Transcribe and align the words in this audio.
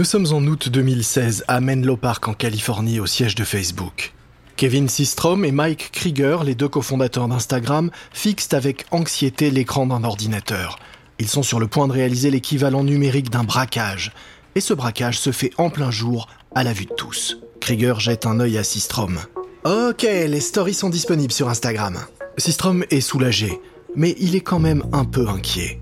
Nous 0.00 0.06
sommes 0.06 0.32
en 0.32 0.42
août 0.46 0.70
2016 0.70 1.44
à 1.46 1.60
Menlo 1.60 1.94
Park 1.94 2.26
en 2.26 2.32
Californie 2.32 3.00
au 3.00 3.04
siège 3.04 3.34
de 3.34 3.44
Facebook. 3.44 4.14
Kevin 4.56 4.88
Systrom 4.88 5.44
et 5.44 5.52
Mike 5.52 5.90
Krieger, 5.92 6.42
les 6.42 6.54
deux 6.54 6.70
cofondateurs 6.70 7.28
d'Instagram, 7.28 7.90
fixent 8.10 8.54
avec 8.54 8.86
anxiété 8.92 9.50
l'écran 9.50 9.84
d'un 9.84 10.02
ordinateur. 10.02 10.78
Ils 11.18 11.28
sont 11.28 11.42
sur 11.42 11.60
le 11.60 11.66
point 11.66 11.86
de 11.86 11.92
réaliser 11.92 12.30
l'équivalent 12.30 12.82
numérique 12.82 13.28
d'un 13.28 13.44
braquage. 13.44 14.12
Et 14.54 14.62
ce 14.62 14.72
braquage 14.72 15.18
se 15.18 15.32
fait 15.32 15.50
en 15.58 15.68
plein 15.68 15.90
jour, 15.90 16.28
à 16.54 16.64
la 16.64 16.72
vue 16.72 16.86
de 16.86 16.94
tous. 16.94 17.36
Krieger 17.60 18.00
jette 18.00 18.24
un 18.24 18.40
œil 18.40 18.56
à 18.56 18.64
Systrom. 18.64 19.18
Ok, 19.66 20.04
les 20.04 20.40
stories 20.40 20.72
sont 20.72 20.88
disponibles 20.88 21.30
sur 21.30 21.50
Instagram. 21.50 21.98
Systrom 22.38 22.86
est 22.88 23.02
soulagé, 23.02 23.60
mais 23.94 24.16
il 24.18 24.34
est 24.34 24.40
quand 24.40 24.60
même 24.60 24.82
un 24.94 25.04
peu 25.04 25.28
inquiet. 25.28 25.79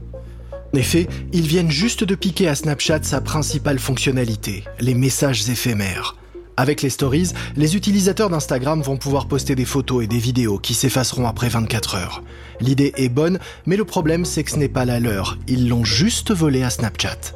En 0.75 0.77
effet, 0.77 1.07
ils 1.33 1.47
viennent 1.47 1.71
juste 1.71 2.05
de 2.05 2.15
piquer 2.15 2.49
à 2.49 2.55
Snapchat 2.55 3.03
sa 3.03 3.21
principale 3.21 3.79
fonctionnalité, 3.79 4.65
les 4.81 4.95
messages 4.95 5.49
éphémères. 5.49 6.17
Avec 6.59 6.83
les 6.83 6.91
stories, 6.91 7.33
les 7.57 7.77
utilisateurs 7.77 8.31
d'Instagram 8.31 8.83
vont 8.83 8.97
pouvoir 8.97 9.29
poster 9.29 9.55
des 9.55 9.65
photos 9.65 10.05
et 10.05 10.07
des 10.09 10.19
vidéos 10.19 10.59
qui 10.59 10.75
s'effaceront 10.75 11.27
après 11.27 11.49
24 11.49 11.95
heures. 11.95 12.23
L'idée 12.61 12.93
est 12.97 13.09
bonne, 13.09 13.39
mais 13.65 13.77
le 13.77 13.85
problème 13.85 14.25
c'est 14.25 14.43
que 14.45 14.51
ce 14.51 14.57
n'est 14.57 14.69
pas 14.69 14.85
la 14.85 14.99
leur, 15.01 15.39
ils 15.47 15.69
l'ont 15.69 15.85
juste 15.85 16.33
volé 16.33 16.63
à 16.65 16.71
Snapchat. 16.71 17.33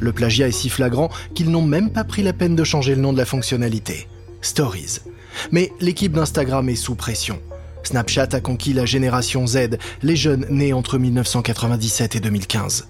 Le 0.00 0.12
plagiat 0.12 0.48
est 0.48 0.52
si 0.52 0.68
flagrant 0.68 1.08
qu'ils 1.34 1.50
n'ont 1.50 1.62
même 1.62 1.90
pas 1.90 2.04
pris 2.04 2.22
la 2.22 2.32
peine 2.32 2.56
de 2.56 2.64
changer 2.64 2.94
le 2.94 3.00
nom 3.00 3.12
de 3.12 3.18
la 3.18 3.24
fonctionnalité. 3.24 4.08
Stories. 4.40 5.00
Mais 5.52 5.72
l'équipe 5.80 6.12
d'Instagram 6.12 6.68
est 6.68 6.74
sous 6.74 6.96
pression. 6.96 7.40
Snapchat 7.86 8.28
a 8.32 8.40
conquis 8.40 8.72
la 8.72 8.86
génération 8.86 9.46
Z, 9.46 9.78
les 10.02 10.16
jeunes 10.16 10.46
nés 10.50 10.72
entre 10.72 10.98
1997 10.98 12.16
et 12.16 12.20
2015. 12.20 12.88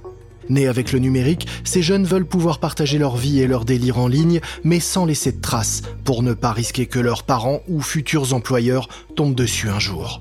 Nés 0.48 0.66
avec 0.66 0.92
le 0.92 0.98
numérique, 0.98 1.46
ces 1.64 1.82
jeunes 1.82 2.04
veulent 2.04 2.26
pouvoir 2.26 2.58
partager 2.58 2.98
leur 2.98 3.16
vie 3.16 3.40
et 3.40 3.46
leur 3.46 3.64
délire 3.64 3.98
en 3.98 4.08
ligne, 4.08 4.40
mais 4.62 4.80
sans 4.80 5.06
laisser 5.06 5.32
de 5.32 5.40
traces, 5.40 5.82
pour 6.04 6.22
ne 6.22 6.34
pas 6.34 6.52
risquer 6.52 6.86
que 6.86 6.98
leurs 6.98 7.22
parents 7.22 7.60
ou 7.68 7.80
futurs 7.80 8.34
employeurs 8.34 8.88
tombent 9.16 9.34
dessus 9.34 9.68
un 9.68 9.78
jour. 9.78 10.20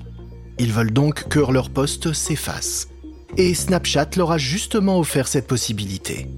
Ils 0.58 0.72
veulent 0.72 0.92
donc 0.92 1.28
que 1.28 1.40
leur 1.52 1.70
poste 1.70 2.12
s'efface. 2.12 2.88
Et 3.36 3.54
Snapchat 3.54 4.10
leur 4.16 4.32
a 4.32 4.38
justement 4.38 4.98
offert 4.98 5.28
cette 5.28 5.46
possibilité. 5.46 6.28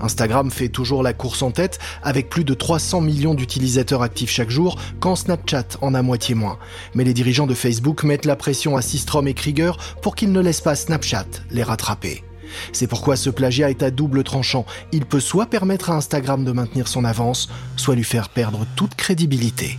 Instagram 0.00 0.50
fait 0.50 0.68
toujours 0.68 1.02
la 1.02 1.12
course 1.12 1.42
en 1.42 1.50
tête 1.50 1.78
avec 2.02 2.28
plus 2.28 2.44
de 2.44 2.54
300 2.54 3.00
millions 3.00 3.34
d'utilisateurs 3.34 4.02
actifs 4.02 4.30
chaque 4.30 4.50
jour, 4.50 4.78
quand 5.00 5.16
Snapchat 5.16 5.78
en 5.80 5.94
a 5.94 6.02
moitié 6.02 6.34
moins. 6.34 6.58
Mais 6.94 7.04
les 7.04 7.14
dirigeants 7.14 7.46
de 7.46 7.54
Facebook 7.54 8.04
mettent 8.04 8.24
la 8.24 8.36
pression 8.36 8.76
à 8.76 8.82
Systrom 8.82 9.28
et 9.28 9.34
Krieger 9.34 9.76
pour 10.02 10.14
qu'ils 10.14 10.32
ne 10.32 10.40
laissent 10.40 10.60
pas 10.60 10.76
Snapchat 10.76 11.26
les 11.50 11.62
rattraper. 11.62 12.24
C'est 12.72 12.86
pourquoi 12.86 13.16
ce 13.16 13.30
plagiat 13.30 13.70
est 13.70 13.82
à 13.82 13.90
double 13.90 14.24
tranchant. 14.24 14.64
Il 14.92 15.04
peut 15.04 15.20
soit 15.20 15.46
permettre 15.46 15.90
à 15.90 15.94
Instagram 15.94 16.44
de 16.44 16.52
maintenir 16.52 16.88
son 16.88 17.04
avance, 17.04 17.48
soit 17.76 17.94
lui 17.94 18.04
faire 18.04 18.28
perdre 18.28 18.66
toute 18.76 18.94
crédibilité. 18.94 19.78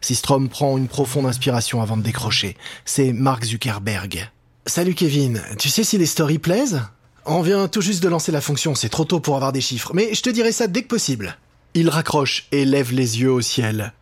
Systrom 0.00 0.48
prend 0.48 0.78
une 0.78 0.88
profonde 0.88 1.26
inspiration 1.26 1.82
avant 1.82 1.96
de 1.96 2.02
décrocher. 2.02 2.56
C'est 2.84 3.12
Mark 3.12 3.44
Zuckerberg. 3.44 4.30
Salut 4.66 4.94
Kevin, 4.94 5.40
tu 5.58 5.68
sais 5.68 5.84
si 5.84 5.98
les 5.98 6.06
stories 6.06 6.38
plaisent? 6.38 6.82
On 7.26 7.42
vient 7.42 7.68
tout 7.68 7.80
juste 7.80 8.02
de 8.02 8.08
lancer 8.08 8.32
la 8.32 8.40
fonction, 8.40 8.74
c'est 8.74 8.88
trop 8.88 9.04
tôt 9.04 9.20
pour 9.20 9.36
avoir 9.36 9.52
des 9.52 9.60
chiffres, 9.60 9.92
mais 9.94 10.14
je 10.14 10.22
te 10.22 10.30
dirai 10.30 10.52
ça 10.52 10.66
dès 10.66 10.82
que 10.82 10.88
possible. 10.88 11.36
Il 11.74 11.90
raccroche 11.90 12.46
et 12.52 12.64
lève 12.64 12.92
les 12.92 13.20
yeux 13.20 13.32
au 13.32 13.40
ciel. 13.40 13.92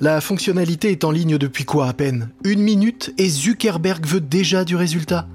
La 0.00 0.20
fonctionnalité 0.20 0.90
est 0.90 1.04
en 1.04 1.10
ligne 1.10 1.38
depuis 1.38 1.64
quoi 1.64 1.88
à 1.88 1.92
peine? 1.92 2.30
Une 2.44 2.60
minute 2.60 3.12
et 3.18 3.28
Zuckerberg 3.28 4.06
veut 4.06 4.20
déjà 4.20 4.64
du 4.64 4.76
résultat 4.76 5.26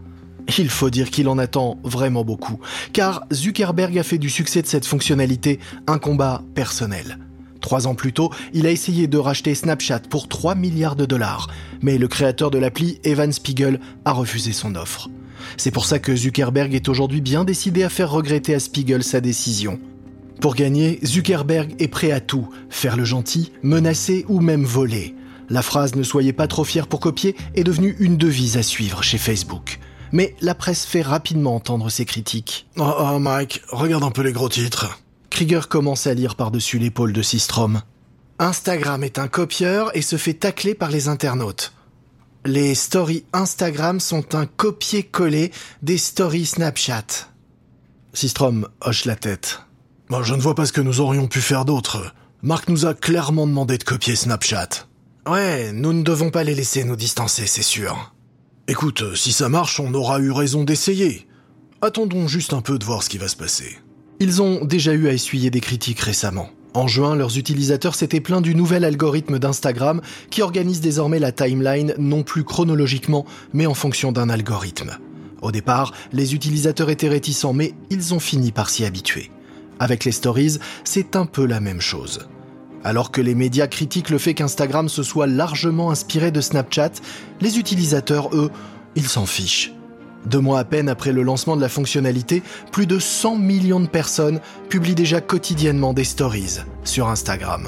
il 0.57 0.69
faut 0.69 0.89
dire 0.89 1.09
qu'il 1.09 1.27
en 1.27 1.37
attend 1.37 1.77
vraiment 1.83 2.23
beaucoup, 2.23 2.59
car 2.91 3.23
Zuckerberg 3.31 3.97
a 3.97 4.03
fait 4.03 4.17
du 4.17 4.29
succès 4.29 4.61
de 4.61 4.67
cette 4.67 4.85
fonctionnalité 4.85 5.59
un 5.87 5.99
combat 5.99 6.41
personnel. 6.55 7.17
Trois 7.63 7.87
ans 7.87 7.95
plus 7.95 8.11
tôt, 8.11 8.29
il 8.53 8.67
a 8.67 8.71
essayé 8.71 9.07
de 9.07 9.17
racheter 9.17 9.55
Snapchat 9.55 10.01
pour 10.09 10.27
3 10.27 10.53
milliards 10.53 10.97
de 10.97 11.05
dollars, 11.05 11.47
mais 11.81 11.97
le 11.97 12.09
créateur 12.09 12.51
de 12.51 12.59
l'appli, 12.59 12.99
Evan 13.05 13.31
Spiegel, 13.31 13.79
a 14.03 14.11
refusé 14.11 14.51
son 14.51 14.75
offre. 14.75 15.09
C'est 15.55 15.71
pour 15.71 15.85
ça 15.85 15.97
que 15.97 16.13
Zuckerberg 16.13 16.75
est 16.75 16.89
aujourd'hui 16.89 17.21
bien 17.21 17.45
décidé 17.45 17.83
à 17.83 17.89
faire 17.89 18.11
regretter 18.11 18.53
à 18.53 18.59
Spiegel 18.59 19.01
sa 19.01 19.21
décision. 19.21 19.79
Pour 20.41 20.55
gagner, 20.55 20.99
Zuckerberg 21.05 21.73
est 21.79 21.87
prêt 21.87 22.11
à 22.11 22.19
tout, 22.19 22.49
faire 22.69 22.97
le 22.97 23.05
gentil, 23.05 23.53
menacer 23.63 24.25
ou 24.27 24.41
même 24.41 24.65
voler. 24.65 25.15
La 25.49 25.61
phrase 25.61 25.95
Ne 25.95 26.03
soyez 26.03 26.33
pas 26.33 26.47
trop 26.47 26.65
fiers 26.65 26.87
pour 26.89 26.99
copier 26.99 27.33
est 27.55 27.63
devenue 27.63 27.95
une 27.99 28.17
devise 28.17 28.57
à 28.57 28.63
suivre 28.63 29.03
chez 29.03 29.17
Facebook. 29.17 29.79
Mais 30.11 30.35
la 30.41 30.53
presse 30.53 30.85
fait 30.85 31.01
rapidement 31.01 31.55
entendre 31.55 31.89
ses 31.89 32.03
critiques. 32.03 32.67
Oh, 32.77 32.83
oh 32.99 33.19
Mike, 33.19 33.61
regarde 33.69 34.03
un 34.03 34.11
peu 34.11 34.21
les 34.21 34.33
gros 34.33 34.49
titres. 34.49 34.99
Krieger 35.43 35.67
commence 35.67 36.07
à 36.07 36.13
lire 36.13 36.37
par-dessus 36.37 36.79
l'épaule 36.79 37.11
de 37.11 37.21
Systrom. 37.21 37.81
Instagram 38.39 39.03
est 39.03 39.19
un 39.19 39.27
copieur 39.27 39.91
et 39.93 40.01
se 40.01 40.15
fait 40.15 40.35
tacler 40.35 40.73
par 40.73 40.89
les 40.89 41.09
internautes. 41.09 41.73
Les 42.45 42.73
stories 42.75 43.25
Instagram 43.33 43.99
sont 43.99 44.35
un 44.35 44.45
copier-coller 44.45 45.51
des 45.81 45.97
stories 45.97 46.45
Snapchat. 46.45 47.27
Systrom 48.13 48.69
hoche 48.79 49.03
la 49.03 49.17
tête. 49.17 49.59
je 50.09 50.33
ne 50.33 50.39
vois 50.39 50.55
pas 50.55 50.65
ce 50.65 50.71
que 50.71 50.79
nous 50.79 51.01
aurions 51.01 51.27
pu 51.27 51.41
faire 51.41 51.65
d'autre. 51.65 52.13
Marc 52.41 52.69
nous 52.69 52.85
a 52.85 52.93
clairement 52.93 53.45
demandé 53.45 53.77
de 53.77 53.83
copier 53.83 54.15
Snapchat. 54.15 54.87
Ouais, 55.27 55.73
nous 55.73 55.91
ne 55.91 56.03
devons 56.03 56.29
pas 56.29 56.45
les 56.45 56.55
laisser 56.55 56.85
nous 56.85 56.95
distancer, 56.95 57.47
c'est 57.47 57.63
sûr. 57.63 58.13
Écoute, 58.69 59.13
si 59.17 59.33
ça 59.33 59.49
marche, 59.49 59.81
on 59.81 59.93
aura 59.93 60.19
eu 60.19 60.31
raison 60.31 60.63
d'essayer. 60.63 61.27
Attendons 61.81 62.29
juste 62.29 62.53
un 62.53 62.61
peu 62.61 62.79
de 62.79 62.85
voir 62.85 63.03
ce 63.03 63.09
qui 63.09 63.17
va 63.17 63.27
se 63.27 63.35
passer. 63.35 63.77
Ils 64.19 64.41
ont 64.41 64.63
déjà 64.63 64.93
eu 64.93 65.07
à 65.07 65.13
essuyer 65.13 65.49
des 65.49 65.59
critiques 65.59 65.99
récemment. 65.99 66.49
En 66.75 66.87
juin, 66.87 67.15
leurs 67.15 67.37
utilisateurs 67.37 67.93
s'étaient 67.93 68.19
plaints 68.19 68.41
du 68.41 68.55
nouvel 68.55 68.83
algorithme 68.83 69.37
d'Instagram 69.37 70.01
qui 70.31 70.41
organise 70.41 70.81
désormais 70.81 71.19
la 71.19 71.31
timeline 71.31 71.93
non 71.99 72.23
plus 72.23 72.43
chronologiquement, 72.43 73.25
mais 73.53 73.67
en 73.67 73.75
fonction 73.75 74.11
d'un 74.11 74.29
algorithme. 74.29 74.97
Au 75.43 75.51
départ, 75.51 75.93
les 76.13 76.33
utilisateurs 76.33 76.89
étaient 76.89 77.09
réticents, 77.09 77.53
mais 77.53 77.73
ils 77.89 78.13
ont 78.13 78.19
fini 78.19 78.51
par 78.51 78.69
s'y 78.69 78.85
habituer. 78.85 79.29
Avec 79.79 80.05
les 80.05 80.11
stories, 80.11 80.57
c'est 80.83 81.15
un 81.15 81.25
peu 81.25 81.45
la 81.45 81.59
même 81.59 81.81
chose. 81.81 82.27
Alors 82.83 83.11
que 83.11 83.21
les 83.21 83.35
médias 83.35 83.67
critiquent 83.67 84.09
le 84.09 84.17
fait 84.17 84.33
qu'Instagram 84.33 84.89
se 84.89 85.03
soit 85.03 85.27
largement 85.27 85.91
inspiré 85.91 86.31
de 86.31 86.41
Snapchat, 86.41 86.91
les 87.39 87.59
utilisateurs, 87.59 88.35
eux, 88.35 88.49
ils 88.95 89.07
s'en 89.07 89.25
fichent. 89.25 89.73
Deux 90.25 90.39
mois 90.39 90.59
à 90.59 90.63
peine 90.63 90.89
après 90.89 91.11
le 91.11 91.23
lancement 91.23 91.55
de 91.55 91.61
la 91.61 91.69
fonctionnalité, 91.69 92.41
plus 92.71 92.87
de 92.87 92.99
100 92.99 93.37
millions 93.37 93.79
de 93.79 93.87
personnes 93.87 94.39
publient 94.69 94.95
déjà 94.95 95.21
quotidiennement 95.21 95.93
des 95.93 96.03
stories 96.03 96.59
sur 96.83 97.09
Instagram. 97.09 97.67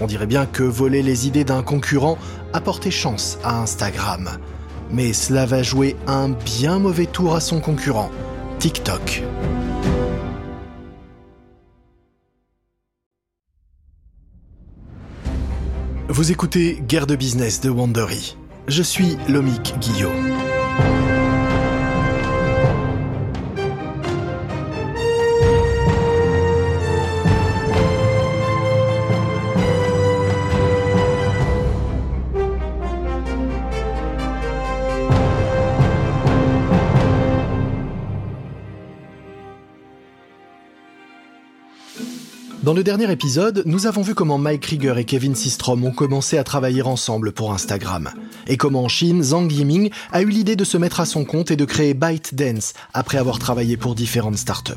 On 0.00 0.06
dirait 0.06 0.26
bien 0.26 0.46
que 0.46 0.62
voler 0.62 1.02
les 1.02 1.26
idées 1.26 1.44
d'un 1.44 1.62
concurrent 1.62 2.18
a 2.52 2.90
chance 2.90 3.38
à 3.42 3.60
Instagram. 3.60 4.30
Mais 4.90 5.12
cela 5.12 5.46
va 5.46 5.62
jouer 5.62 5.96
un 6.06 6.28
bien 6.28 6.78
mauvais 6.78 7.06
tour 7.06 7.34
à 7.34 7.40
son 7.40 7.60
concurrent, 7.60 8.10
TikTok. 8.58 9.22
Vous 16.08 16.30
écoutez 16.30 16.80
Guerre 16.86 17.06
de 17.06 17.16
business 17.16 17.60
de 17.60 17.68
Wandery. 17.68 18.36
Je 18.68 18.82
suis 18.82 19.16
Lomik 19.28 19.74
Guillaume. 19.80 20.30
Dans 42.66 42.74
le 42.74 42.82
dernier 42.82 43.08
épisode, 43.12 43.62
nous 43.64 43.86
avons 43.86 44.02
vu 44.02 44.16
comment 44.16 44.38
Mike 44.38 44.62
Krieger 44.62 44.98
et 44.98 45.04
Kevin 45.04 45.36
Systrom 45.36 45.84
ont 45.84 45.92
commencé 45.92 46.36
à 46.36 46.42
travailler 46.42 46.82
ensemble 46.82 47.30
pour 47.30 47.52
Instagram, 47.52 48.10
et 48.48 48.56
comment 48.56 48.82
en 48.82 48.88
Chine, 48.88 49.22
Zhang 49.22 49.48
Yiming 49.48 49.90
a 50.10 50.22
eu 50.22 50.28
l'idée 50.28 50.56
de 50.56 50.64
se 50.64 50.76
mettre 50.76 50.98
à 50.98 51.06
son 51.06 51.24
compte 51.24 51.52
et 51.52 51.56
de 51.56 51.64
créer 51.64 51.94
ByteDance 51.94 52.72
après 52.92 53.18
avoir 53.18 53.38
travaillé 53.38 53.76
pour 53.76 53.94
différentes 53.94 54.38
startups. 54.38 54.72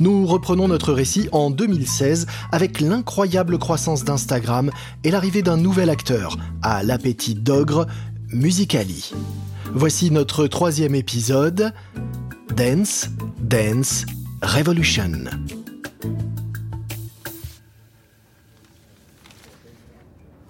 Nous 0.00 0.26
reprenons 0.26 0.66
notre 0.66 0.92
récit 0.92 1.28
en 1.30 1.50
2016 1.50 2.26
avec 2.50 2.80
l'incroyable 2.80 3.56
croissance 3.56 4.02
d'Instagram 4.02 4.72
et 5.04 5.12
l'arrivée 5.12 5.42
d'un 5.42 5.58
nouvel 5.58 5.90
acteur, 5.90 6.36
à 6.60 6.82
l'appétit 6.82 7.36
d'ogre, 7.36 7.86
Musicali. 8.32 9.12
Voici 9.72 10.10
notre 10.10 10.48
troisième 10.48 10.96
épisode, 10.96 11.72
Dance, 12.56 13.10
Dance, 13.38 14.06
Revolution. 14.42 15.30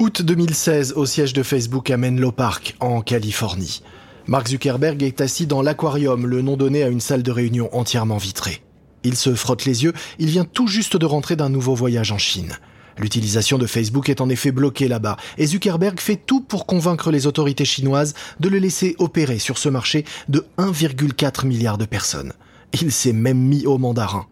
Août 0.02 0.20
2016 0.20 0.94
au 0.96 1.06
siège 1.06 1.32
de 1.32 1.44
Facebook 1.44 1.88
à 1.88 1.96
Menlo 1.96 2.32
Park, 2.32 2.74
en 2.80 3.02
Californie. 3.02 3.84
Mark 4.26 4.48
Zuckerberg 4.48 5.00
est 5.04 5.20
assis 5.20 5.46
dans 5.46 5.62
l'aquarium, 5.62 6.26
le 6.26 6.42
nom 6.42 6.56
donné 6.56 6.82
à 6.82 6.88
une 6.88 6.98
salle 6.98 7.22
de 7.22 7.30
réunion 7.30 7.68
entièrement 7.72 8.16
vitrée. 8.16 8.64
Il 9.04 9.14
se 9.14 9.32
frotte 9.36 9.64
les 9.64 9.84
yeux, 9.84 9.92
il 10.18 10.26
vient 10.26 10.44
tout 10.44 10.66
juste 10.66 10.96
de 10.96 11.06
rentrer 11.06 11.36
d'un 11.36 11.50
nouveau 11.50 11.76
voyage 11.76 12.10
en 12.10 12.18
Chine. 12.18 12.58
L'utilisation 12.98 13.58
de 13.58 13.66
Facebook 13.68 14.08
est 14.08 14.20
en 14.20 14.28
effet 14.28 14.50
bloquée 14.50 14.88
là-bas, 14.88 15.18
et 15.38 15.46
Zuckerberg 15.46 16.00
fait 16.00 16.16
tout 16.16 16.40
pour 16.40 16.66
convaincre 16.66 17.12
les 17.12 17.28
autorités 17.28 17.64
chinoises 17.64 18.14
de 18.40 18.48
le 18.48 18.58
laisser 18.58 18.96
opérer 18.98 19.38
sur 19.38 19.56
ce 19.56 19.68
marché 19.68 20.04
de 20.28 20.44
1,4 20.58 21.46
milliard 21.46 21.78
de 21.78 21.84
personnes. 21.84 22.32
Il 22.72 22.90
s'est 22.90 23.12
même 23.12 23.38
mis 23.38 23.66
au 23.66 23.78
mandarin. 23.78 24.26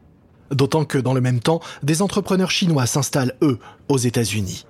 D'autant 0.50 0.84
que 0.84 0.99
dans 0.99 1.14
le 1.14 1.20
même 1.20 1.38
temps, 1.38 1.61
des 1.84 2.02
entrepreneurs 2.02 2.50
chinois 2.50 2.87
s'installent, 2.87 3.37
eux, 3.40 3.61
aux 3.87 3.99
États-Unis. 3.99 4.64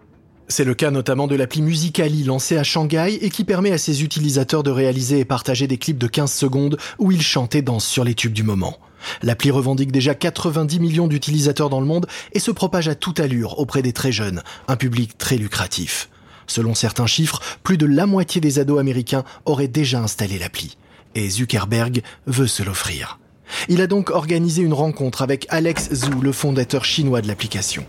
C'est 0.50 0.64
le 0.64 0.75
cas 0.75 0.91
notamment 0.91 1.29
de 1.29 1.37
l'appli 1.37 1.62
Musicali 1.62 2.25
lancée 2.25 2.56
à 2.56 2.64
Shanghai 2.64 3.20
et 3.20 3.31
qui 3.31 3.44
permet 3.44 3.70
à 3.70 3.79
ses 3.79 4.02
utilisateurs 4.02 4.64
de 4.64 4.73
réaliser 4.73 5.20
et 5.20 5.25
partager 5.25 5.69
des 5.69 5.79
clips 5.79 5.97
de 5.97 6.08
15 6.08 6.32
secondes 6.32 6.76
où 6.99 7.12
ils 7.12 7.23
chantent 7.23 7.55
et 7.55 7.62
dansent 7.62 7.87
sur 7.87 8.02
les 8.02 8.17
tubes 8.17 8.32
du 8.32 8.43
moment. 8.43 8.76
L'appli 9.23 9.52
revendique 9.52 9.93
déjà 9.93 10.17
90 10.17 10.81
millions 10.81 11.06
d'utilisateurs 11.06 11.70
dans 11.70 11.79
le 11.79 11.87
monde 11.87 12.08
et 12.32 12.41
se 12.41 12.50
propage 12.50 12.88
à 12.88 12.97
toute 12.97 13.20
allure 13.20 13.61
auprès 13.61 13.81
des 13.81 13.93
très 13.93 14.11
jeunes, 14.11 14.43
un 14.67 14.75
public 14.75 15.17
très 15.17 15.37
lucratif. 15.37 16.08
Selon 16.49 16.75
certains 16.75 17.06
chiffres, 17.06 17.41
plus 17.62 17.79
de 17.79 17.87
la 17.87 18.06
moitié 18.06 18.41
des 18.41 18.58
ados 18.58 18.81
américains 18.81 19.23
auraient 19.44 19.69
déjà 19.69 20.00
installé 20.00 20.37
l'appli. 20.37 20.76
Et 21.14 21.31
Zuckerberg 21.31 22.03
veut 22.26 22.49
se 22.49 22.64
l'offrir. 22.64 23.20
Il 23.69 23.81
a 23.82 23.87
donc 23.87 24.11
organisé 24.11 24.62
une 24.62 24.75
rencontre 24.75 25.23
avec 25.23 25.46
Alex 25.49 25.94
Zhu, 25.94 26.20
le 26.20 26.32
fondateur 26.32 26.85
chinois 26.85 27.23
de 27.23 27.29
l'application. 27.29 27.87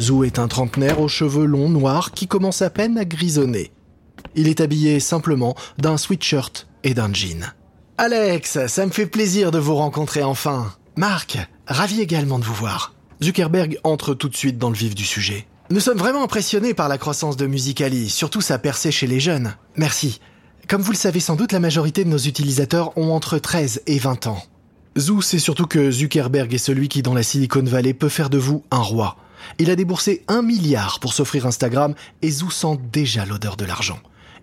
Zhu 0.00 0.26
est 0.26 0.38
un 0.38 0.48
trentenaire 0.48 1.00
aux 1.00 1.08
cheveux 1.08 1.44
longs 1.44 1.68
noirs 1.68 2.12
qui 2.12 2.26
commence 2.26 2.62
à 2.62 2.70
peine 2.70 2.98
à 2.98 3.04
grisonner. 3.04 3.70
Il 4.34 4.48
est 4.48 4.60
habillé 4.60 5.00
simplement 5.00 5.54
d'un 5.78 5.96
sweatshirt 5.96 6.66
et 6.84 6.94
d'un 6.94 7.12
jean. 7.12 7.52
Alex, 7.98 8.66
ça 8.66 8.86
me 8.86 8.90
fait 8.90 9.06
plaisir 9.06 9.50
de 9.50 9.58
vous 9.58 9.74
rencontrer 9.74 10.22
enfin. 10.22 10.72
Marc, 10.96 11.38
ravi 11.66 12.00
également 12.00 12.38
de 12.38 12.44
vous 12.44 12.54
voir. 12.54 12.94
Zuckerberg 13.22 13.78
entre 13.84 14.14
tout 14.14 14.28
de 14.28 14.36
suite 14.36 14.58
dans 14.58 14.70
le 14.70 14.76
vif 14.76 14.94
du 14.94 15.04
sujet. 15.04 15.46
Nous 15.70 15.80
sommes 15.80 15.98
vraiment 15.98 16.24
impressionnés 16.24 16.74
par 16.74 16.88
la 16.88 16.98
croissance 16.98 17.36
de 17.36 17.46
Musicali, 17.46 18.08
surtout 18.08 18.40
sa 18.40 18.58
percée 18.58 18.90
chez 18.90 19.06
les 19.06 19.20
jeunes. 19.20 19.54
Merci. 19.76 20.20
Comme 20.66 20.82
vous 20.82 20.92
le 20.92 20.96
savez 20.96 21.20
sans 21.20 21.36
doute, 21.36 21.52
la 21.52 21.60
majorité 21.60 22.04
de 22.04 22.08
nos 22.08 22.18
utilisateurs 22.18 22.96
ont 22.96 23.12
entre 23.12 23.38
13 23.38 23.82
et 23.86 23.98
20 23.98 24.26
ans. 24.26 24.42
Zou 24.98 25.22
c'est 25.22 25.38
surtout 25.38 25.66
que 25.66 25.90
Zuckerberg 25.90 26.52
est 26.52 26.58
celui 26.58 26.88
qui, 26.88 27.02
dans 27.02 27.14
la 27.14 27.22
Silicon 27.22 27.62
Valley, 27.62 27.94
peut 27.94 28.08
faire 28.08 28.30
de 28.30 28.38
vous 28.38 28.64
un 28.70 28.80
roi. 28.80 29.16
Il 29.58 29.70
a 29.70 29.76
déboursé 29.76 30.24
un 30.28 30.42
milliard 30.42 31.00
pour 31.00 31.12
s'offrir 31.12 31.46
Instagram 31.46 31.94
et 32.22 32.30
Zou 32.30 32.50
sent 32.50 32.78
déjà 32.92 33.24
l'odeur 33.24 33.56
de 33.56 33.64
l'argent. 33.64 33.98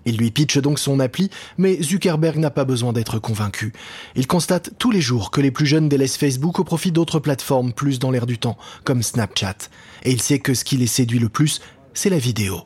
Il 0.06 0.16
lui 0.16 0.32
pitche 0.32 0.60
donc 0.60 0.80
son 0.80 1.02
appli, 1.02 1.30
mais 1.58 1.82
Zuckerberg 1.84 2.38
n'a 2.38 2.50
pas 2.50 2.64
besoin 2.64 2.94
d'être 2.94 3.20
convaincu. 3.20 3.74
Il 4.16 4.26
constate 4.26 4.72
tous 4.78 4.90
les 4.90 5.02
jours 5.02 5.32
que 5.32 5.42
les 5.42 5.52
plus 5.52 5.66
jeunes 5.66 5.90
délaissent 5.90 6.16
Facebook 6.16 6.60
au 6.60 6.64
profit 6.64 6.94
d'autres 6.94 7.20
plateformes 7.20 7.74
plus 7.74 8.00
dans 8.00 8.10
l'air 8.10 8.26
du 8.26 8.38
temps, 8.38 8.58
comme 8.86 9.04
Snapchat. 9.04 9.58
Et 10.04 10.12
il 10.12 10.22
sait 10.22 10.40
que 10.40 10.54
ce 10.54 10.64
qui 10.64 10.78
les 10.78 10.88
séduit 10.88 11.20
le 11.20 11.28
plus, 11.28 11.60
c'est 11.94 12.10
la 12.10 12.20
vidéo. 12.20 12.62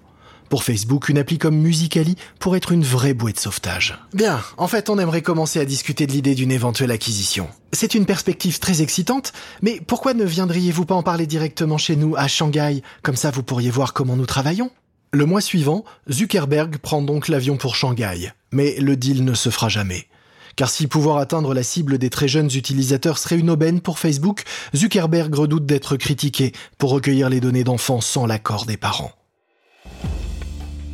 Pour 0.52 0.66
Facebook, 0.66 1.08
une 1.08 1.18
appli 1.18 1.38
comme 1.38 1.56
Musicali 1.56 2.18
pourrait 2.38 2.58
être 2.58 2.74
une 2.74 2.84
vraie 2.84 3.14
bouée 3.14 3.32
de 3.32 3.40
sauvetage. 3.40 3.98
Bien, 4.14 4.42
en 4.58 4.68
fait, 4.68 4.90
on 4.90 5.00
aimerait 5.00 5.22
commencer 5.22 5.62
à 5.62 5.66
discuter 5.66 6.08
de 6.08 6.12
l'idée 6.12 6.36
d'une 6.36 6.52
éventuelle 6.52 6.92
acquisition. 6.92 7.48
C'est 7.72 7.96
une 7.96 8.06
perspective 8.06 8.60
très 8.60 8.82
excitante, 8.82 9.32
mais 9.62 9.80
pourquoi 9.80 10.14
ne 10.14 10.26
viendriez-vous 10.26 10.86
pas 10.86 10.96
en 10.96 11.04
parler 11.04 11.26
directement 11.26 11.78
chez 11.78 11.96
nous 11.96 12.18
à 12.18 12.28
Shanghai? 12.28 12.84
Comme 13.02 13.16
ça, 13.16 13.32
vous 13.32 13.44
pourriez 13.44 13.70
voir 13.70 13.94
comment 13.94 14.18
nous 14.18 14.26
travaillons. 14.26 14.72
Le 15.14 15.26
mois 15.26 15.40
suivant, 15.40 15.86
Zuckerberg 16.12 16.80
prend 16.80 17.02
donc 17.02 17.30
l'avion 17.30 17.56
pour 17.56 17.78
Shanghai. 17.78 18.34
Mais 18.52 18.76
le 18.78 18.98
deal 18.98 19.24
ne 19.24 19.36
se 19.36 19.52
fera 19.52 19.70
jamais. 19.70 20.10
Car 20.58 20.70
si 20.70 20.88
pouvoir 20.88 21.20
atteindre 21.20 21.54
la 21.54 21.64
cible 21.64 21.98
des 21.98 22.10
très 22.10 22.28
jeunes 22.28 22.52
utilisateurs 22.54 23.20
serait 23.20 23.40
une 23.40 23.52
aubaine 23.52 23.80
pour 23.80 24.00
Facebook, 24.00 24.44
Zuckerberg 24.76 25.34
redoute 25.34 25.66
d'être 25.66 25.96
critiqué 25.96 26.52
pour 26.78 26.90
recueillir 26.90 27.30
les 27.30 27.40
données 27.40 27.64
d'enfants 27.64 28.02
sans 28.02 28.26
l'accord 28.26 28.66
des 28.66 28.76
parents. 28.76 29.14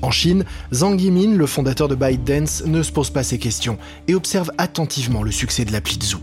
En 0.02 0.12
Chine, 0.12 0.46
Zhang 0.72 1.00
Yimin, 1.00 1.36
le 1.36 1.46
fondateur 1.48 1.88
de 1.88 1.96
ByteDance, 1.96 2.64
ne 2.66 2.84
se 2.84 2.92
pose 2.92 3.10
pas 3.10 3.24
ces 3.24 3.40
questions 3.40 3.78
et 4.08 4.16
observe 4.16 4.52
attentivement 4.58 5.24
le 5.24 5.32
succès 5.32 5.66
de 5.66 5.72
l'appli 5.72 5.98
Zhu. 6.02 6.18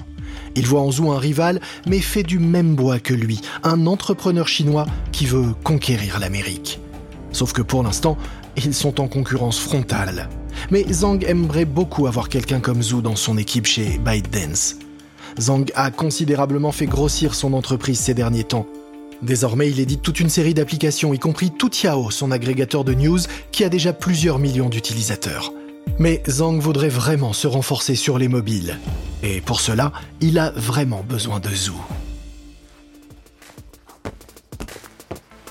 Il 0.54 0.66
voit 0.66 0.80
en 0.80 0.92
Zhu 0.92 1.08
un 1.08 1.18
rival, 1.18 1.60
mais 1.86 2.00
fait 2.00 2.22
du 2.22 2.38
même 2.38 2.76
bois 2.76 3.00
que 3.00 3.14
lui, 3.14 3.40
un 3.64 3.86
entrepreneur 3.86 4.46
chinois 4.46 4.86
qui 5.10 5.26
veut 5.26 5.54
conquérir 5.64 6.20
l'Amérique. 6.20 6.80
Sauf 7.32 7.52
que 7.52 7.62
pour 7.62 7.82
l'instant, 7.82 8.16
ils 8.56 8.74
sont 8.74 9.00
en 9.00 9.08
concurrence 9.08 9.58
frontale. 9.58 10.28
Mais 10.70 10.84
Zhang 10.92 11.24
aimerait 11.26 11.64
beaucoup 11.64 12.06
avoir 12.06 12.28
quelqu'un 12.28 12.60
comme 12.60 12.82
Zhu 12.82 13.02
dans 13.02 13.16
son 13.16 13.36
équipe 13.36 13.66
chez 13.66 13.98
ByteDance. 13.98 14.76
Zhang 15.40 15.64
a 15.74 15.90
considérablement 15.90 16.70
fait 16.70 16.86
grossir 16.86 17.34
son 17.34 17.54
entreprise 17.54 17.98
ces 17.98 18.14
derniers 18.14 18.44
temps 18.44 18.66
Désormais, 19.22 19.70
il 19.70 19.80
édite 19.80 20.02
toute 20.02 20.20
une 20.20 20.28
série 20.28 20.54
d'applications, 20.54 21.14
y 21.14 21.18
compris 21.18 21.50
Toutiao, 21.50 22.10
son 22.10 22.30
agrégateur 22.30 22.84
de 22.84 22.94
news, 22.94 23.20
qui 23.52 23.64
a 23.64 23.68
déjà 23.68 23.92
plusieurs 23.92 24.38
millions 24.38 24.68
d'utilisateurs. 24.68 25.52
Mais 25.98 26.22
Zhang 26.28 26.58
voudrait 26.58 26.88
vraiment 26.88 27.32
se 27.32 27.46
renforcer 27.46 27.94
sur 27.94 28.18
les 28.18 28.28
mobiles. 28.28 28.78
Et 29.22 29.40
pour 29.40 29.60
cela, 29.60 29.92
il 30.20 30.38
a 30.38 30.50
vraiment 30.50 31.02
besoin 31.06 31.40
de 31.40 31.48
Zhu. 31.48 31.72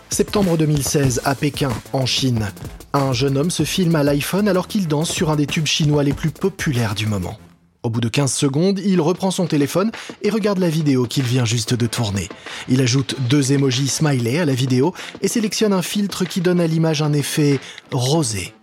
Septembre 0.09 0.57
2016, 0.57 1.21
à 1.25 1.33
Pékin, 1.33 1.71
en 1.91 2.05
Chine. 2.05 2.51
Un 2.93 3.13
jeune 3.13 3.35
homme 3.35 3.49
se 3.49 3.63
filme 3.63 3.95
à 3.95 4.03
l'iPhone 4.03 4.47
alors 4.47 4.67
qu'il 4.67 4.87
danse 4.87 5.09
sur 5.09 5.31
un 5.31 5.35
des 5.35 5.47
tubes 5.47 5.65
chinois 5.65 6.03
les 6.03 6.13
plus 6.13 6.29
populaires 6.29 6.93
du 6.93 7.07
moment. 7.07 7.39
Au 7.83 7.89
bout 7.89 7.99
de 7.99 8.07
15 8.07 8.33
secondes, 8.33 8.79
il 8.79 9.01
reprend 9.01 9.29
son 9.29 9.45
téléphone 9.45 9.91
et 10.21 10.29
regarde 10.29 10.59
la 10.59 10.69
vidéo 10.69 11.05
qu'il 11.05 11.23
vient 11.23 11.43
juste 11.43 11.73
de 11.73 11.85
tourner. 11.85 12.29
Il 12.69 12.79
ajoute 12.79 13.15
deux 13.29 13.51
emojis 13.51 13.89
smiley 13.89 14.39
à 14.39 14.45
la 14.45 14.53
vidéo 14.53 14.93
et 15.21 15.27
sélectionne 15.27 15.73
un 15.73 15.81
filtre 15.81 16.23
qui 16.23 16.39
donne 16.39 16.61
à 16.61 16.67
l'image 16.67 17.01
un 17.01 17.11
effet 17.11 17.59
rosé. 17.91 18.53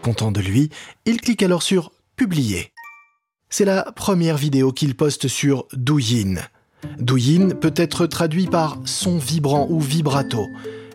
Content 0.00 0.30
de 0.30 0.40
lui, 0.40 0.70
il 1.06 1.20
clique 1.20 1.42
alors 1.42 1.62
sur 1.62 1.90
Publier. 2.14 2.72
C'est 3.50 3.64
la 3.64 3.90
première 3.96 4.36
vidéo 4.36 4.72
qu'il 4.72 4.94
poste 4.94 5.26
sur 5.26 5.66
Douyin. 5.72 6.36
Douyin 6.98 7.50
peut 7.50 7.74
être 7.76 8.06
traduit 8.06 8.46
par 8.46 8.78
son 8.84 9.18
vibrant 9.18 9.66
ou 9.70 9.80
vibrato, 9.80 10.48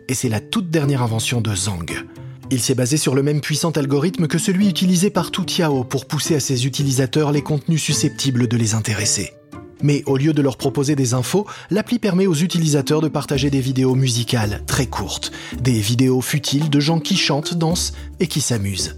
et 0.08 0.14
c'est 0.14 0.28
la 0.28 0.40
toute 0.40 0.70
dernière 0.70 1.02
invention 1.02 1.40
de 1.40 1.54
Zhang. 1.54 2.04
Il 2.50 2.60
s'est 2.60 2.74
basé 2.74 2.96
sur 2.96 3.14
le 3.14 3.22
même 3.22 3.42
puissant 3.42 3.70
algorithme 3.72 4.26
que 4.26 4.38
celui 4.38 4.68
utilisé 4.68 5.10
par 5.10 5.30
Toutiao 5.30 5.84
pour 5.84 6.06
pousser 6.06 6.34
à 6.34 6.40
ses 6.40 6.64
utilisateurs 6.64 7.30
les 7.30 7.42
contenus 7.42 7.82
susceptibles 7.82 8.48
de 8.48 8.56
les 8.56 8.74
intéresser. 8.74 9.34
Mais 9.82 10.02
au 10.06 10.16
lieu 10.16 10.32
de 10.32 10.40
leur 10.40 10.56
proposer 10.56 10.96
des 10.96 11.12
infos, 11.12 11.46
l'appli 11.70 11.98
permet 11.98 12.26
aux 12.26 12.34
utilisateurs 12.34 13.02
de 13.02 13.08
partager 13.08 13.50
des 13.50 13.60
vidéos 13.60 13.94
musicales 13.94 14.62
très 14.66 14.86
courtes, 14.86 15.30
des 15.60 15.78
vidéos 15.78 16.22
futiles 16.22 16.70
de 16.70 16.80
gens 16.80 17.00
qui 17.00 17.16
chantent, 17.16 17.54
dansent 17.54 17.92
et 18.18 18.26
qui 18.26 18.40
s'amusent. 18.40 18.96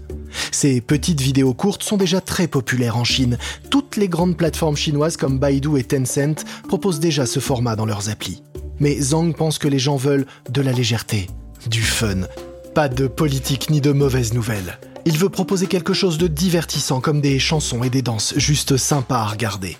Ces 0.51 0.79
petites 0.79 1.21
vidéos 1.21 1.53
courtes 1.53 1.83
sont 1.83 1.97
déjà 1.97 2.21
très 2.21 2.47
populaires 2.47 2.95
en 2.95 3.03
Chine. 3.03 3.37
Toutes 3.69 3.97
les 3.97 4.07
grandes 4.07 4.37
plateformes 4.37 4.77
chinoises 4.77 5.17
comme 5.17 5.39
Baidu 5.39 5.77
et 5.77 5.83
Tencent 5.83 6.45
proposent 6.69 7.01
déjà 7.01 7.25
ce 7.25 7.41
format 7.41 7.75
dans 7.75 7.85
leurs 7.85 8.09
applis. 8.09 8.41
Mais 8.79 8.99
Zhang 8.99 9.33
pense 9.33 9.59
que 9.59 9.67
les 9.67 9.77
gens 9.77 9.97
veulent 9.97 10.25
de 10.49 10.61
la 10.61 10.71
légèreté, 10.71 11.27
du 11.69 11.83
fun, 11.83 12.21
pas 12.73 12.87
de 12.87 13.07
politique 13.07 13.69
ni 13.69 13.81
de 13.81 13.91
mauvaises 13.91 14.33
nouvelles. 14.33 14.79
Il 15.05 15.17
veut 15.17 15.29
proposer 15.29 15.67
quelque 15.67 15.93
chose 15.93 16.17
de 16.17 16.27
divertissant 16.27 17.01
comme 17.01 17.21
des 17.21 17.39
chansons 17.39 17.83
et 17.83 17.89
des 17.89 18.01
danses, 18.01 18.33
juste 18.37 18.77
sympa 18.77 19.15
à 19.15 19.25
regarder. 19.25 19.77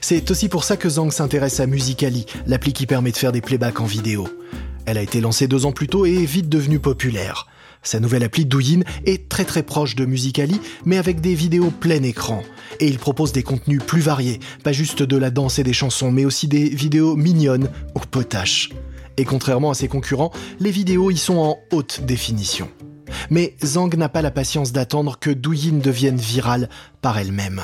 C'est 0.00 0.30
aussi 0.30 0.48
pour 0.48 0.64
ça 0.64 0.76
que 0.76 0.88
Zhang 0.88 1.10
s'intéresse 1.10 1.60
à 1.60 1.66
Musicali, 1.66 2.26
l'appli 2.46 2.72
qui 2.72 2.86
permet 2.86 3.12
de 3.12 3.16
faire 3.16 3.32
des 3.32 3.40
playbacks 3.40 3.80
en 3.80 3.84
vidéo. 3.84 4.28
Elle 4.86 4.98
a 4.98 5.02
été 5.02 5.20
lancée 5.20 5.46
deux 5.46 5.66
ans 5.66 5.72
plus 5.72 5.88
tôt 5.88 6.06
et 6.06 6.14
est 6.14 6.26
vite 6.26 6.48
devenue 6.48 6.80
populaire. 6.80 7.46
Sa 7.82 8.00
nouvelle 8.00 8.22
appli 8.22 8.46
Douyin 8.46 8.82
est 9.06 9.28
très 9.28 9.44
très 9.44 9.62
proche 9.62 9.96
de 9.96 10.06
Musicali, 10.06 10.60
mais 10.84 10.98
avec 10.98 11.20
des 11.20 11.34
vidéos 11.34 11.70
plein 11.70 12.02
écran. 12.02 12.42
Et 12.80 12.86
il 12.86 12.98
propose 12.98 13.32
des 13.32 13.42
contenus 13.42 13.80
plus 13.84 14.00
variés, 14.00 14.40
pas 14.62 14.72
juste 14.72 15.02
de 15.02 15.16
la 15.16 15.30
danse 15.30 15.58
et 15.58 15.64
des 15.64 15.72
chansons, 15.72 16.12
mais 16.12 16.24
aussi 16.24 16.46
des 16.46 16.68
vidéos 16.68 17.16
mignonnes 17.16 17.68
ou 17.94 18.00
potaches. 18.00 18.70
Et 19.16 19.24
contrairement 19.24 19.70
à 19.70 19.74
ses 19.74 19.88
concurrents, 19.88 20.32
les 20.60 20.70
vidéos 20.70 21.10
y 21.10 21.16
sont 21.16 21.38
en 21.38 21.58
haute 21.70 22.00
définition. 22.02 22.68
Mais 23.30 23.56
Zhang 23.62 23.94
n'a 23.96 24.08
pas 24.08 24.22
la 24.22 24.30
patience 24.30 24.72
d'attendre 24.72 25.18
que 25.18 25.30
Douyin 25.30 25.78
devienne 25.78 26.16
virale 26.16 26.68
par 27.00 27.18
elle-même. 27.18 27.62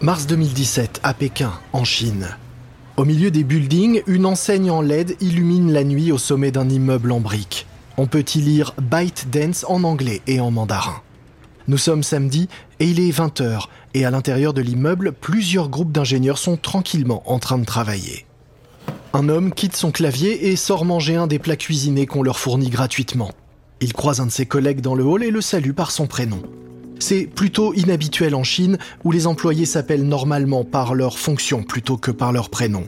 Mars 0.00 0.26
2017, 0.26 1.00
à 1.02 1.12
Pékin, 1.12 1.52
en 1.72 1.84
Chine. 1.84 2.28
Au 2.96 3.04
milieu 3.04 3.30
des 3.30 3.44
buildings, 3.44 4.02
une 4.06 4.26
enseigne 4.26 4.70
en 4.70 4.80
LED 4.80 5.16
illumine 5.20 5.72
la 5.72 5.84
nuit 5.84 6.12
au 6.12 6.18
sommet 6.18 6.50
d'un 6.50 6.68
immeuble 6.68 7.12
en 7.12 7.20
briques. 7.20 7.66
On 7.96 8.06
peut 8.06 8.24
y 8.34 8.38
lire 8.38 8.74
Byte 8.80 9.28
Dance 9.30 9.64
en 9.68 9.84
anglais 9.84 10.22
et 10.26 10.40
en 10.40 10.50
mandarin. 10.50 11.02
Nous 11.68 11.78
sommes 11.78 12.02
samedi 12.02 12.48
et 12.78 12.86
il 12.86 13.00
est 13.00 13.10
20h 13.10 13.66
et 13.94 14.04
à 14.04 14.10
l'intérieur 14.10 14.54
de 14.54 14.62
l'immeuble, 14.62 15.12
plusieurs 15.12 15.68
groupes 15.68 15.92
d'ingénieurs 15.92 16.38
sont 16.38 16.56
tranquillement 16.56 17.22
en 17.26 17.38
train 17.38 17.58
de 17.58 17.64
travailler. 17.64 18.26
Un 19.12 19.28
homme 19.28 19.52
quitte 19.52 19.76
son 19.76 19.90
clavier 19.90 20.48
et 20.48 20.56
sort 20.56 20.84
manger 20.84 21.16
un 21.16 21.26
des 21.26 21.40
plats 21.40 21.56
cuisinés 21.56 22.06
qu'on 22.06 22.22
leur 22.22 22.38
fournit 22.38 22.70
gratuitement. 22.70 23.32
Il 23.80 23.92
croise 23.92 24.20
un 24.20 24.26
de 24.26 24.30
ses 24.30 24.46
collègues 24.46 24.80
dans 24.80 24.94
le 24.94 25.04
hall 25.04 25.24
et 25.24 25.30
le 25.30 25.40
salue 25.40 25.72
par 25.72 25.90
son 25.90 26.06
prénom. 26.06 26.42
C'est 27.00 27.26
plutôt 27.26 27.74
inhabituel 27.74 28.34
en 28.34 28.44
Chine 28.44 28.78
où 29.04 29.10
les 29.10 29.26
employés 29.26 29.66
s'appellent 29.66 30.06
normalement 30.06 30.64
par 30.64 30.94
leur 30.94 31.18
fonction 31.18 31.62
plutôt 31.62 31.96
que 31.96 32.10
par 32.10 32.32
leur 32.32 32.50
prénom. 32.50 32.84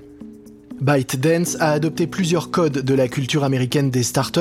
ByteDance 0.80 1.56
a 1.60 1.70
adopté 1.70 2.06
plusieurs 2.06 2.50
codes 2.50 2.78
de 2.78 2.94
la 2.94 3.08
culture 3.08 3.44
américaine 3.44 3.90
des 3.90 4.02
startups, 4.02 4.40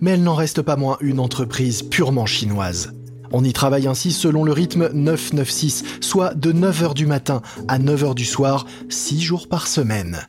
mais 0.00 0.12
elle 0.12 0.22
n'en 0.22 0.34
reste 0.34 0.62
pas 0.62 0.76
moins 0.76 0.96
une 1.00 1.20
entreprise 1.20 1.82
purement 1.82 2.26
chinoise. 2.26 2.92
On 3.32 3.44
y 3.44 3.52
travaille 3.52 3.86
ainsi 3.86 4.12
selon 4.12 4.44
le 4.44 4.52
rythme 4.52 4.90
996, 4.92 5.84
soit 6.00 6.34
de 6.34 6.52
9h 6.52 6.92
du 6.94 7.06
matin 7.06 7.40
à 7.66 7.78
9h 7.78 8.14
du 8.14 8.26
soir, 8.26 8.66
6 8.90 9.20
jours 9.22 9.48
par 9.48 9.66
semaine. 9.66 10.26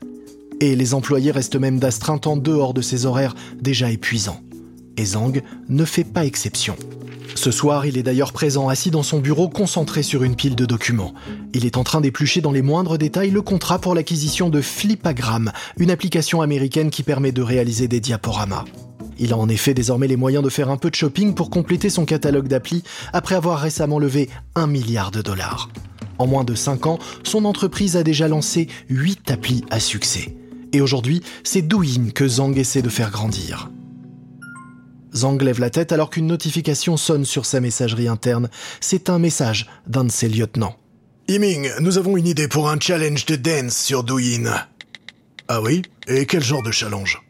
Et 0.61 0.75
les 0.77 0.93
employés 0.93 1.31
restent 1.31 1.57
même 1.57 1.79
d'astreinte 1.79 2.27
en 2.27 2.37
dehors 2.37 2.73
de 2.73 2.81
ces 2.81 3.05
horaires 3.05 3.35
déjà 3.61 3.91
épuisants. 3.91 4.39
Et 4.95 5.05
Zhang 5.05 5.41
ne 5.67 5.83
fait 5.83 6.05
pas 6.05 6.25
exception. 6.25 6.77
Ce 7.35 7.51
soir, 7.51 7.85
il 7.85 7.97
est 7.97 8.03
d'ailleurs 8.03 8.31
présent 8.31 8.69
assis 8.69 8.91
dans 8.91 9.03
son 9.03 9.19
bureau 9.19 9.49
concentré 9.49 10.03
sur 10.03 10.23
une 10.23 10.35
pile 10.35 10.55
de 10.55 10.65
documents. 10.65 11.13
Il 11.53 11.65
est 11.65 11.77
en 11.77 11.83
train 11.83 11.99
d'éplucher 11.99 12.39
dans 12.39 12.51
les 12.51 12.61
moindres 12.61 12.97
détails 12.97 13.31
le 13.31 13.41
contrat 13.41 13.79
pour 13.79 13.95
l'acquisition 13.95 14.49
de 14.49 14.61
Flipagram, 14.61 15.51
une 15.77 15.91
application 15.91 16.41
américaine 16.41 16.89
qui 16.89 17.03
permet 17.03 17.31
de 17.31 17.41
réaliser 17.41 17.87
des 17.87 17.99
diaporamas. 17.99 18.65
Il 19.19 19.33
a 19.33 19.37
en 19.37 19.49
effet 19.49 19.73
désormais 19.73 20.07
les 20.07 20.15
moyens 20.15 20.43
de 20.43 20.49
faire 20.49 20.69
un 20.69 20.77
peu 20.77 20.89
de 20.89 20.95
shopping 20.95 21.33
pour 21.33 21.49
compléter 21.49 21.89
son 21.89 22.05
catalogue 22.05 22.47
d'applis 22.47 22.83
après 23.13 23.35
avoir 23.35 23.59
récemment 23.59 23.99
levé 23.99 24.29
un 24.55 24.67
milliard 24.67 25.11
de 25.11 25.21
dollars. 25.21 25.69
En 26.17 26.27
moins 26.27 26.43
de 26.43 26.55
5 26.55 26.85
ans, 26.85 26.99
son 27.23 27.45
entreprise 27.45 27.97
a 27.97 28.03
déjà 28.03 28.27
lancé 28.27 28.67
8 28.89 29.31
applis 29.31 29.65
à 29.69 29.79
succès. 29.79 30.35
Et 30.71 30.81
aujourd'hui, 30.81 31.21
c'est 31.43 31.61
Douyin 31.61 32.09
que 32.13 32.27
Zhang 32.27 32.57
essaie 32.57 32.81
de 32.81 32.89
faire 32.89 33.11
grandir. 33.11 33.69
Zhang 35.15 35.41
lève 35.41 35.59
la 35.59 35.69
tête 35.69 35.91
alors 35.91 36.09
qu'une 36.09 36.27
notification 36.27 36.97
sonne 36.97 37.25
sur 37.25 37.45
sa 37.45 37.59
messagerie 37.59 38.07
interne. 38.07 38.49
C'est 38.79 39.09
un 39.09 39.19
message 39.19 39.67
d'un 39.87 40.05
de 40.05 40.11
ses 40.11 40.29
lieutenants. 40.29 40.75
Yiming, 41.29 41.69
nous 41.79 41.97
avons 41.97 42.17
une 42.17 42.27
idée 42.27 42.47
pour 42.47 42.69
un 42.69 42.79
challenge 42.79 43.25
de 43.25 43.35
dance 43.35 43.77
sur 43.77 44.03
Douyin. 44.03 44.51
Ah 45.47 45.61
oui? 45.61 45.83
Et 46.07 46.25
quel 46.25 46.43
genre 46.43 46.63
de 46.63 46.71
challenge? 46.71 47.21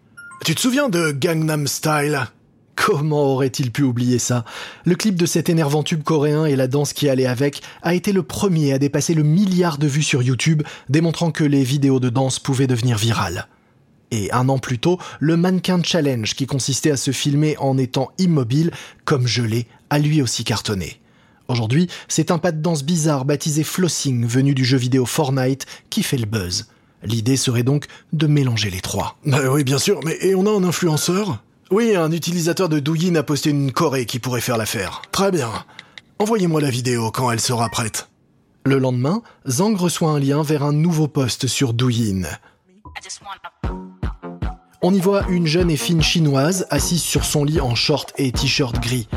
Tu 0.43 0.55
te 0.55 0.59
souviens 0.59 0.89
de 0.89 1.11
Gangnam 1.11 1.67
Style? 1.67 2.27
Comment 2.75 3.31
aurait-il 3.31 3.71
pu 3.71 3.83
oublier 3.83 4.19
ça? 4.19 4.43
Le 4.83 4.95
clip 4.95 5.15
de 5.15 5.25
cet 5.25 5.47
énervant 5.47 5.83
tube 5.83 6.03
coréen 6.03 6.43
et 6.43 6.57
la 6.57 6.67
danse 6.67 6.91
qui 6.91 7.07
allait 7.07 7.27
avec 7.27 7.61
a 7.81 7.93
été 7.93 8.11
le 8.11 8.23
premier 8.23 8.73
à 8.73 8.77
dépasser 8.77 9.13
le 9.13 9.23
milliard 9.23 9.77
de 9.77 9.87
vues 9.87 10.03
sur 10.03 10.21
YouTube, 10.21 10.61
démontrant 10.89 11.31
que 11.31 11.45
les 11.45 11.63
vidéos 11.63 12.01
de 12.01 12.09
danse 12.09 12.39
pouvaient 12.39 12.67
devenir 12.67 12.97
virales. 12.97 13.47
Et 14.11 14.33
un 14.33 14.49
an 14.49 14.59
plus 14.59 14.79
tôt, 14.79 14.99
le 15.21 15.37
Mannequin 15.37 15.81
Challenge, 15.81 16.35
qui 16.35 16.45
consistait 16.45 16.91
à 16.91 16.97
se 16.97 17.11
filmer 17.11 17.55
en 17.59 17.77
étant 17.77 18.11
immobile, 18.17 18.71
comme 19.05 19.27
gelé, 19.27 19.65
a 19.89 19.97
lui 19.97 20.21
aussi 20.21 20.43
cartonné. 20.43 20.99
Aujourd'hui, 21.47 21.87
c'est 22.09 22.31
un 22.31 22.37
pas 22.37 22.51
de 22.51 22.61
danse 22.61 22.83
bizarre 22.83 23.23
baptisé 23.23 23.63
Flossing, 23.63 24.25
venu 24.25 24.53
du 24.53 24.65
jeu 24.65 24.77
vidéo 24.77 25.05
Fortnite, 25.05 25.65
qui 25.89 26.03
fait 26.03 26.17
le 26.17 26.25
buzz. 26.25 26.67
L'idée 27.03 27.37
serait 27.37 27.63
donc 27.63 27.87
de 28.13 28.27
mélanger 28.27 28.69
les 28.69 28.81
trois. 28.81 29.17
Bah 29.25 29.39
oui, 29.51 29.63
bien 29.63 29.77
sûr, 29.77 29.99
mais 30.05 30.17
et 30.21 30.35
on 30.35 30.45
a 30.45 30.49
un 30.49 30.63
influenceur? 30.63 31.43
Oui, 31.71 31.95
un 31.95 32.11
utilisateur 32.11 32.69
de 32.69 32.79
Douyin 32.79 33.15
a 33.15 33.23
posté 33.23 33.49
une 33.49 33.71
Corée 33.71 34.05
qui 34.05 34.19
pourrait 34.19 34.41
faire 34.41 34.57
l'affaire. 34.57 35.01
Très 35.11 35.31
bien. 35.31 35.49
Envoyez-moi 36.19 36.61
la 36.61 36.69
vidéo 36.69 37.11
quand 37.11 37.31
elle 37.31 37.39
sera 37.39 37.69
prête. 37.69 38.09
Le 38.65 38.77
lendemain, 38.77 39.21
Zhang 39.47 39.75
reçoit 39.75 40.11
un 40.11 40.19
lien 40.19 40.41
vers 40.43 40.63
un 40.63 40.71
nouveau 40.71 41.07
poste 41.07 41.47
sur 41.47 41.73
Douyin. 41.73 42.23
On 44.81 44.93
y 44.93 44.99
voit 44.99 45.27
une 45.29 45.47
jeune 45.47 45.71
et 45.71 45.77
fine 45.77 46.01
chinoise 46.01 46.67
assise 46.69 47.01
sur 47.01 47.25
son 47.25 47.43
lit 47.43 47.59
en 47.59 47.75
short 47.75 48.13
et 48.17 48.31
t-shirt 48.31 48.79
gris. 48.79 49.07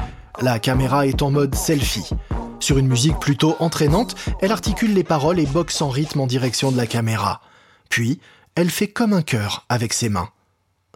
La 0.41 0.59
caméra 0.59 1.07
est 1.07 1.23
en 1.23 1.31
mode 1.31 1.55
selfie. 1.55 2.11
Sur 2.59 2.79
une 2.79 2.89
musique 2.89 3.19
plutôt 3.21 3.55
entraînante, 3.61 4.15
elle 4.41 4.53
articule 4.53 4.95
les 4.95 5.05
paroles 5.05 5.39
et 5.39 5.47
boxe 5.47 5.83
en 5.83 5.91
rythme 5.91 6.21
en 6.21 6.27
direction 6.27 6.73
de 6.73 6.77
la 6.77 6.87
caméra. 6.87 7.41
Puis, 7.89 8.21
elle 8.55 8.71
fait 8.71 8.89
comme 8.89 9.13
un 9.13 9.23
cœur 9.23 9.67
avec 9.69 9.93
ses 9.93 10.09
mains. 10.09 10.31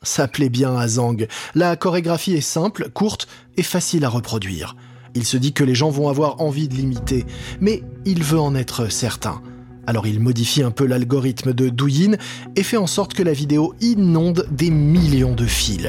Ça 0.03 0.29
plaît 0.29 0.49
bien 0.49 0.77
à 0.77 0.89
Zhang. 0.89 1.27
La 1.55 1.77
chorégraphie 1.77 2.33
est 2.33 2.41
simple, 2.41 2.91
courte 2.91 3.29
et 3.57 3.63
facile 3.63 4.05
à 4.05 4.09
reproduire. 4.09 4.77
Il 5.15 5.25
se 5.25 5.37
dit 5.37 5.53
que 5.53 5.65
les 5.65 5.75
gens 5.75 5.91
vont 5.91 6.09
avoir 6.09 6.41
envie 6.41 6.69
de 6.69 6.75
l'imiter, 6.75 7.27
mais 7.61 7.83
il 8.05 8.23
veut 8.23 8.41
en 8.41 8.55
être 8.55 8.91
certain. 8.91 9.43
Alors 9.87 10.07
il 10.07 10.21
modifie 10.21 10.63
un 10.63 10.71
peu 10.71 10.87
l'algorithme 10.87 11.53
de 11.53 11.69
Douyin 11.69 12.17
et 12.55 12.63
fait 12.63 12.77
en 12.77 12.87
sorte 12.87 13.13
que 13.13 13.23
la 13.23 13.33
vidéo 13.33 13.75
inonde 13.81 14.47
des 14.51 14.71
millions 14.71 15.35
de 15.35 15.47
fils. 15.47 15.89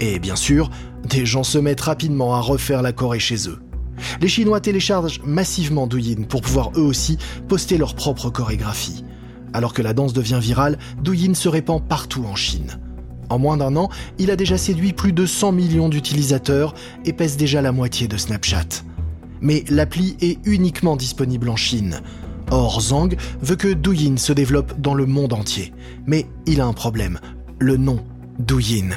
Et 0.00 0.18
bien 0.18 0.36
sûr, 0.36 0.70
des 1.04 1.26
gens 1.26 1.44
se 1.44 1.58
mettent 1.58 1.80
rapidement 1.80 2.34
à 2.34 2.40
refaire 2.40 2.82
la 2.82 2.92
Corée 2.92 3.18
chez 3.18 3.48
eux. 3.48 3.58
Les 4.20 4.28
Chinois 4.28 4.60
téléchargent 4.60 5.20
massivement 5.24 5.86
Douyin 5.86 6.22
pour 6.28 6.40
pouvoir 6.40 6.70
eux 6.76 6.82
aussi 6.82 7.18
poster 7.48 7.78
leur 7.78 7.94
propre 7.94 8.30
chorégraphie. 8.30 9.04
Alors 9.52 9.74
que 9.74 9.82
la 9.82 9.92
danse 9.92 10.12
devient 10.12 10.38
virale, 10.40 10.78
Douyin 11.02 11.34
se 11.34 11.48
répand 11.48 11.82
partout 11.82 12.24
en 12.24 12.34
Chine. 12.34 12.78
En 13.28 13.38
moins 13.38 13.56
d'un 13.56 13.76
an, 13.76 13.88
il 14.18 14.30
a 14.30 14.36
déjà 14.36 14.58
séduit 14.58 14.92
plus 14.92 15.12
de 15.12 15.24
100 15.24 15.52
millions 15.52 15.88
d'utilisateurs 15.88 16.74
et 17.04 17.12
pèse 17.12 17.36
déjà 17.36 17.62
la 17.62 17.72
moitié 17.72 18.08
de 18.08 18.16
Snapchat. 18.16 18.84
Mais 19.40 19.64
l'appli 19.68 20.16
est 20.20 20.38
uniquement 20.46 20.96
disponible 20.96 21.48
en 21.48 21.56
Chine. 21.56 22.00
Or, 22.50 22.80
Zhang 22.80 23.16
veut 23.40 23.56
que 23.56 23.72
Douyin 23.72 24.18
se 24.18 24.32
développe 24.32 24.78
dans 24.78 24.94
le 24.94 25.06
monde 25.06 25.32
entier. 25.32 25.72
Mais 26.06 26.26
il 26.46 26.60
a 26.60 26.66
un 26.66 26.74
problème. 26.74 27.18
Le 27.58 27.76
nom, 27.78 28.00
Douyin. 28.38 28.90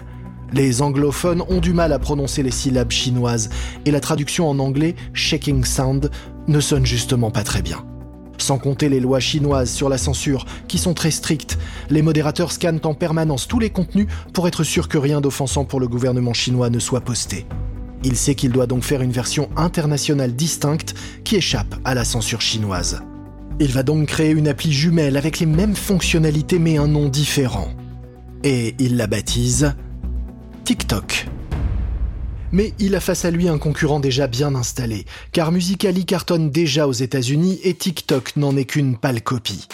Les 0.54 0.82
anglophones 0.82 1.44
ont 1.50 1.60
du 1.62 1.74
mal 1.74 1.94
à 1.94 2.00
prononcer 2.00 2.44
les 2.44 2.52
syllabes 2.52 2.92
chinoises 2.92 3.50
et 3.86 3.92
la 3.92 4.00
traduction 4.00 4.50
en 4.50 4.60
anglais, 4.60 4.96
shaking 5.14 5.64
sound, 5.64 6.12
ne 6.48 6.60
sonne 6.60 6.86
justement 6.86 7.32
pas 7.32 7.44
très 7.44 7.62
bien. 7.62 7.86
Sans 8.38 8.58
compter 8.58 8.90
les 8.90 9.00
lois 9.00 9.20
chinoises 9.20 9.72
sur 9.72 9.90
la 9.90 9.98
censure, 9.98 10.46
qui 10.68 10.78
sont 10.78 10.94
très 10.94 11.12
strictes, 11.12 11.58
les 11.90 12.02
modérateurs 12.02 12.52
scannent 12.52 12.82
en 12.84 12.94
permanence 12.94 13.48
tous 13.48 13.60
les 13.60 13.70
contenus 13.70 14.08
pour 14.34 14.48
être 14.48 14.64
sûr 14.64 14.88
que 14.88 14.98
rien 14.98 15.22
d'offensant 15.22 15.66
pour 15.66 15.80
le 15.80 15.88
gouvernement 15.88 16.34
chinois 16.34 16.70
ne 16.70 16.80
soit 16.80 17.02
posté. 17.02 17.46
Il 18.04 18.16
sait 18.16 18.36
qu'il 18.36 18.52
doit 18.52 18.68
donc 18.68 18.84
faire 18.84 19.02
une 19.02 19.12
version 19.12 19.50
internationale 19.56 20.36
distincte 20.36 20.94
qui 21.24 21.38
échappe 21.38 21.76
à 21.84 21.96
la 21.96 22.06
censure 22.06 22.42
chinoise. 22.42 23.02
Il 23.60 23.72
va 23.72 23.84
donc 23.84 24.08
créer 24.08 24.32
une 24.32 24.48
appli 24.48 24.72
jumelle 24.72 25.18
avec 25.18 25.40
les 25.40 25.46
mêmes 25.46 25.76
fonctionnalités 25.76 26.60
mais 26.60 26.78
un 26.78 26.88
nom 26.88 27.08
différent. 27.08 27.70
Et 28.44 28.76
il 28.80 28.98
la 28.98 29.08
baptise 29.08 29.74
TikTok. 30.66 31.28
Mais 32.56 32.74
il 32.80 32.96
a 32.96 33.02
face 33.02 33.26
à 33.26 33.32
lui 33.32 33.50
un 33.50 33.58
concurrent 33.58 34.00
déjà 34.00 34.28
bien 34.28 34.56
installé, 34.56 35.06
car 35.34 35.52
Musicali 35.52 36.06
cartonne 36.06 36.52
déjà 36.52 36.88
aux 36.88 36.94
États-Unis 36.94 37.60
et 37.66 37.74
TikTok 37.74 38.38
n'en 38.38 38.56
est 38.56 38.64
qu'une 38.64 38.96
pâle 38.96 39.22
copie. 39.22 39.68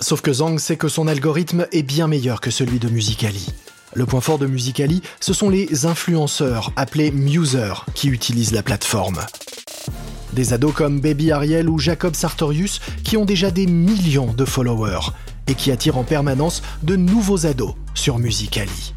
Sauf 0.00 0.22
que 0.22 0.32
Zhang 0.32 0.58
sait 0.58 0.78
que 0.78 0.88
son 0.88 1.08
algorithme 1.08 1.66
est 1.72 1.82
bien 1.82 2.08
meilleur 2.08 2.40
que 2.40 2.50
celui 2.50 2.78
de 2.78 2.88
Musicali. 2.88 3.52
Le 3.92 4.06
point 4.06 4.22
fort 4.22 4.38
de 4.38 4.46
Musicali, 4.46 5.02
ce 5.20 5.34
sont 5.34 5.50
les 5.50 5.84
influenceurs, 5.84 6.72
appelés 6.74 7.10
musers, 7.10 7.84
qui 7.94 8.08
utilisent 8.08 8.52
la 8.52 8.62
plateforme. 8.62 9.20
Des 10.32 10.54
ados 10.54 10.72
comme 10.72 11.00
Baby 11.00 11.32
Ariel 11.32 11.68
ou 11.68 11.78
Jacob 11.78 12.14
Sartorius 12.14 12.80
qui 13.04 13.18
ont 13.18 13.26
déjà 13.26 13.50
des 13.50 13.66
millions 13.66 14.32
de 14.32 14.46
followers 14.46 15.10
et 15.48 15.54
qui 15.54 15.70
attirent 15.70 15.98
en 15.98 16.04
permanence 16.04 16.62
de 16.82 16.96
nouveaux 16.96 17.44
ados 17.44 17.74
sur 17.92 18.18
Musicali. 18.18 18.94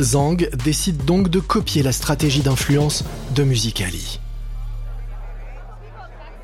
Zhang 0.00 0.48
décide 0.64 1.04
donc 1.04 1.28
de 1.28 1.38
copier 1.38 1.82
la 1.82 1.92
stratégie 1.92 2.42
d'influence 2.42 3.04
de 3.34 3.44
Musicali. 3.44 4.20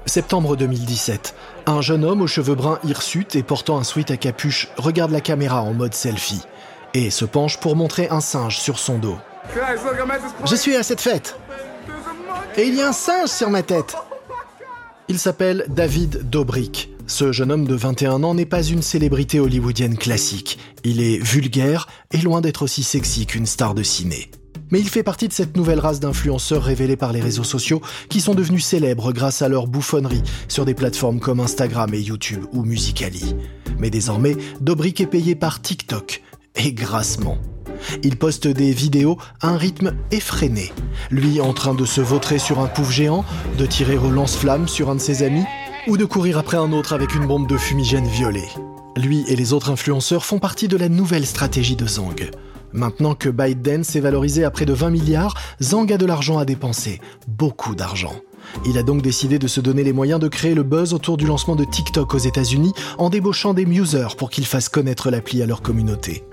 Septembre 0.07 0.57
2017. 0.57 1.35
Un 1.67 1.81
jeune 1.81 2.05
homme 2.05 2.23
aux 2.23 2.27
cheveux 2.27 2.55
bruns 2.55 2.79
hirsutes 2.85 3.35
et 3.35 3.43
portant 3.43 3.79
un 3.79 3.85
sweat 3.85 4.11
à 4.13 4.17
capuche 4.17 4.69
regarde 4.77 5.11
la 5.11 5.21
caméra 5.21 5.63
en 5.63 5.73
mode 5.73 5.95
selfie 5.95 6.43
et 6.95 7.11
se 7.11 7.25
penche 7.25 7.59
pour 7.59 7.77
montrer 7.77 8.09
un 8.09 8.21
singe 8.21 8.59
sur 8.59 8.79
son 8.79 8.99
dos. 8.99 9.19
Je 10.45 10.57
suis 10.57 10.77
à 10.77 10.83
cette 10.83 11.01
fête. 11.01 11.37
Et 12.57 12.65
il 12.65 12.75
y 12.75 12.83
a 12.83 12.89
un 12.89 12.93
singe 12.93 13.29
sur 13.29 13.51
ma 13.51 13.63
tête. 13.63 13.97
Il 15.09 15.19
s'appelle 15.19 15.65
David 15.69 16.29
Dobrik. 16.31 16.90
Ce 17.11 17.33
jeune 17.33 17.51
homme 17.51 17.67
de 17.67 17.75
21 17.75 18.23
ans 18.23 18.35
n'est 18.35 18.47
pas 18.47 18.63
une 18.63 18.83
célébrité 18.83 19.41
hollywoodienne 19.41 19.99
classique. 19.99 20.61
Il 20.85 21.03
est 21.03 21.19
vulgaire 21.19 21.89
et 22.13 22.19
loin 22.19 22.41
d'être 22.41 22.63
aussi 22.63 22.85
sexy 22.85 23.27
qu'une 23.27 23.47
star 23.47 23.75
de 23.75 23.83
ciné. 23.83 24.31
Mais 24.71 24.79
il 24.79 24.89
fait 24.89 25.03
partie 25.03 25.27
de 25.27 25.33
cette 25.33 25.57
nouvelle 25.57 25.81
race 25.81 25.99
d'influenceurs 25.99 26.63
révélés 26.63 26.97
par 26.97 27.13
les 27.13 27.21
réseaux 27.21 27.43
sociaux 27.43 27.83
qui 28.09 28.21
sont 28.21 28.37
devenus 28.37 28.65
célèbres 28.65 29.13
grâce 29.13 29.43
à 29.43 29.49
leur 29.49 29.67
bouffonnerie 29.67 30.23
sur 30.47 30.65
des 30.65 30.75
plateformes 30.75 31.19
comme 31.19 31.41
Instagram 31.41 31.93
et 31.95 32.01
YouTube 32.01 32.45
ou 32.53 32.63
Musicali. 32.63 33.35
Mais 33.81 33.91
désormais, 33.91 34.37
Dobrik 34.61 35.01
est 35.01 35.07
payé 35.07 35.35
par 35.35 35.61
TikTok, 35.61 36.23
et 36.55 36.73
grassement. 36.73 37.39
Il 38.03 38.17
poste 38.17 38.47
des 38.47 38.73
vidéos 38.73 39.19
à 39.41 39.49
un 39.49 39.57
rythme 39.57 39.95
effréné. 40.11 40.73
Lui 41.11 41.41
en 41.41 41.53
train 41.53 41.75
de 41.75 41.85
se 41.85 42.01
vautrer 42.01 42.39
sur 42.39 42.61
un 42.61 42.67
pouf 42.67 42.91
géant, 42.91 43.25
de 43.59 43.67
tirer 43.67 43.97
au 43.97 44.11
lance-flamme 44.11 44.69
sur 44.69 44.91
un 44.91 44.97
de 44.97 45.01
ses 45.01 45.23
amis, 45.23 45.45
ou 45.87 45.97
de 45.97 46.05
courir 46.05 46.39
après 46.39 46.57
un 46.57 46.73
autre 46.73 46.93
avec 46.93 47.15
une 47.15 47.27
bombe 47.27 47.47
de 47.47 47.57
fumigène 47.57 48.07
violet. 48.07 48.49
Lui 48.97 49.25
et 49.29 49.37
les 49.37 49.53
autres 49.53 49.71
influenceurs 49.71 50.25
font 50.25 50.39
partie 50.39 50.69
de 50.69 50.77
la 50.77 50.89
nouvelle 50.89 51.27
stratégie 51.27 51.77
de 51.77 51.87
Zhang. 51.87 52.31
Maintenant 52.73 53.15
que 53.15 53.29
ByteDance 53.29 53.97
est 53.97 54.01
valorisé 54.01 54.45
à 54.45 54.51
près 54.51 54.67
de 54.67 54.73
20 54.73 54.91
milliards, 54.91 55.35
Zhang 55.61 55.91
a 55.93 55.97
de 55.97 56.07
l'argent 56.07 56.39
à 56.39 56.45
dépenser, 56.45 57.01
beaucoup 57.27 57.75
d'argent. 57.75 58.15
Il 58.67 58.79
a 58.79 58.83
donc 58.83 59.03
décidé 59.03 59.39
de 59.39 59.47
se 59.47 59.61
donner 59.61 59.85
les 59.85 59.93
moyens 59.93 60.21
de 60.21 60.29
créer 60.29 60.55
le 60.55 60.63
buzz 60.63 60.95
autour 60.95 61.17
du 61.17 61.27
lancement 61.27 61.57
de 61.57 61.65
TikTok 61.65 62.15
aux 62.15 62.19
États-Unis 62.19 62.73
en 62.99 63.11
débauchant 63.11 63.55
des 63.55 63.67
musers 63.67 64.17
pour 64.17 64.31
qu'ils 64.31 64.47
fassent 64.47 64.69
connaître 64.69 65.11
l'appli 65.11 65.43
à 65.43 65.47
leur 65.47 65.63
communauté. 65.63 66.25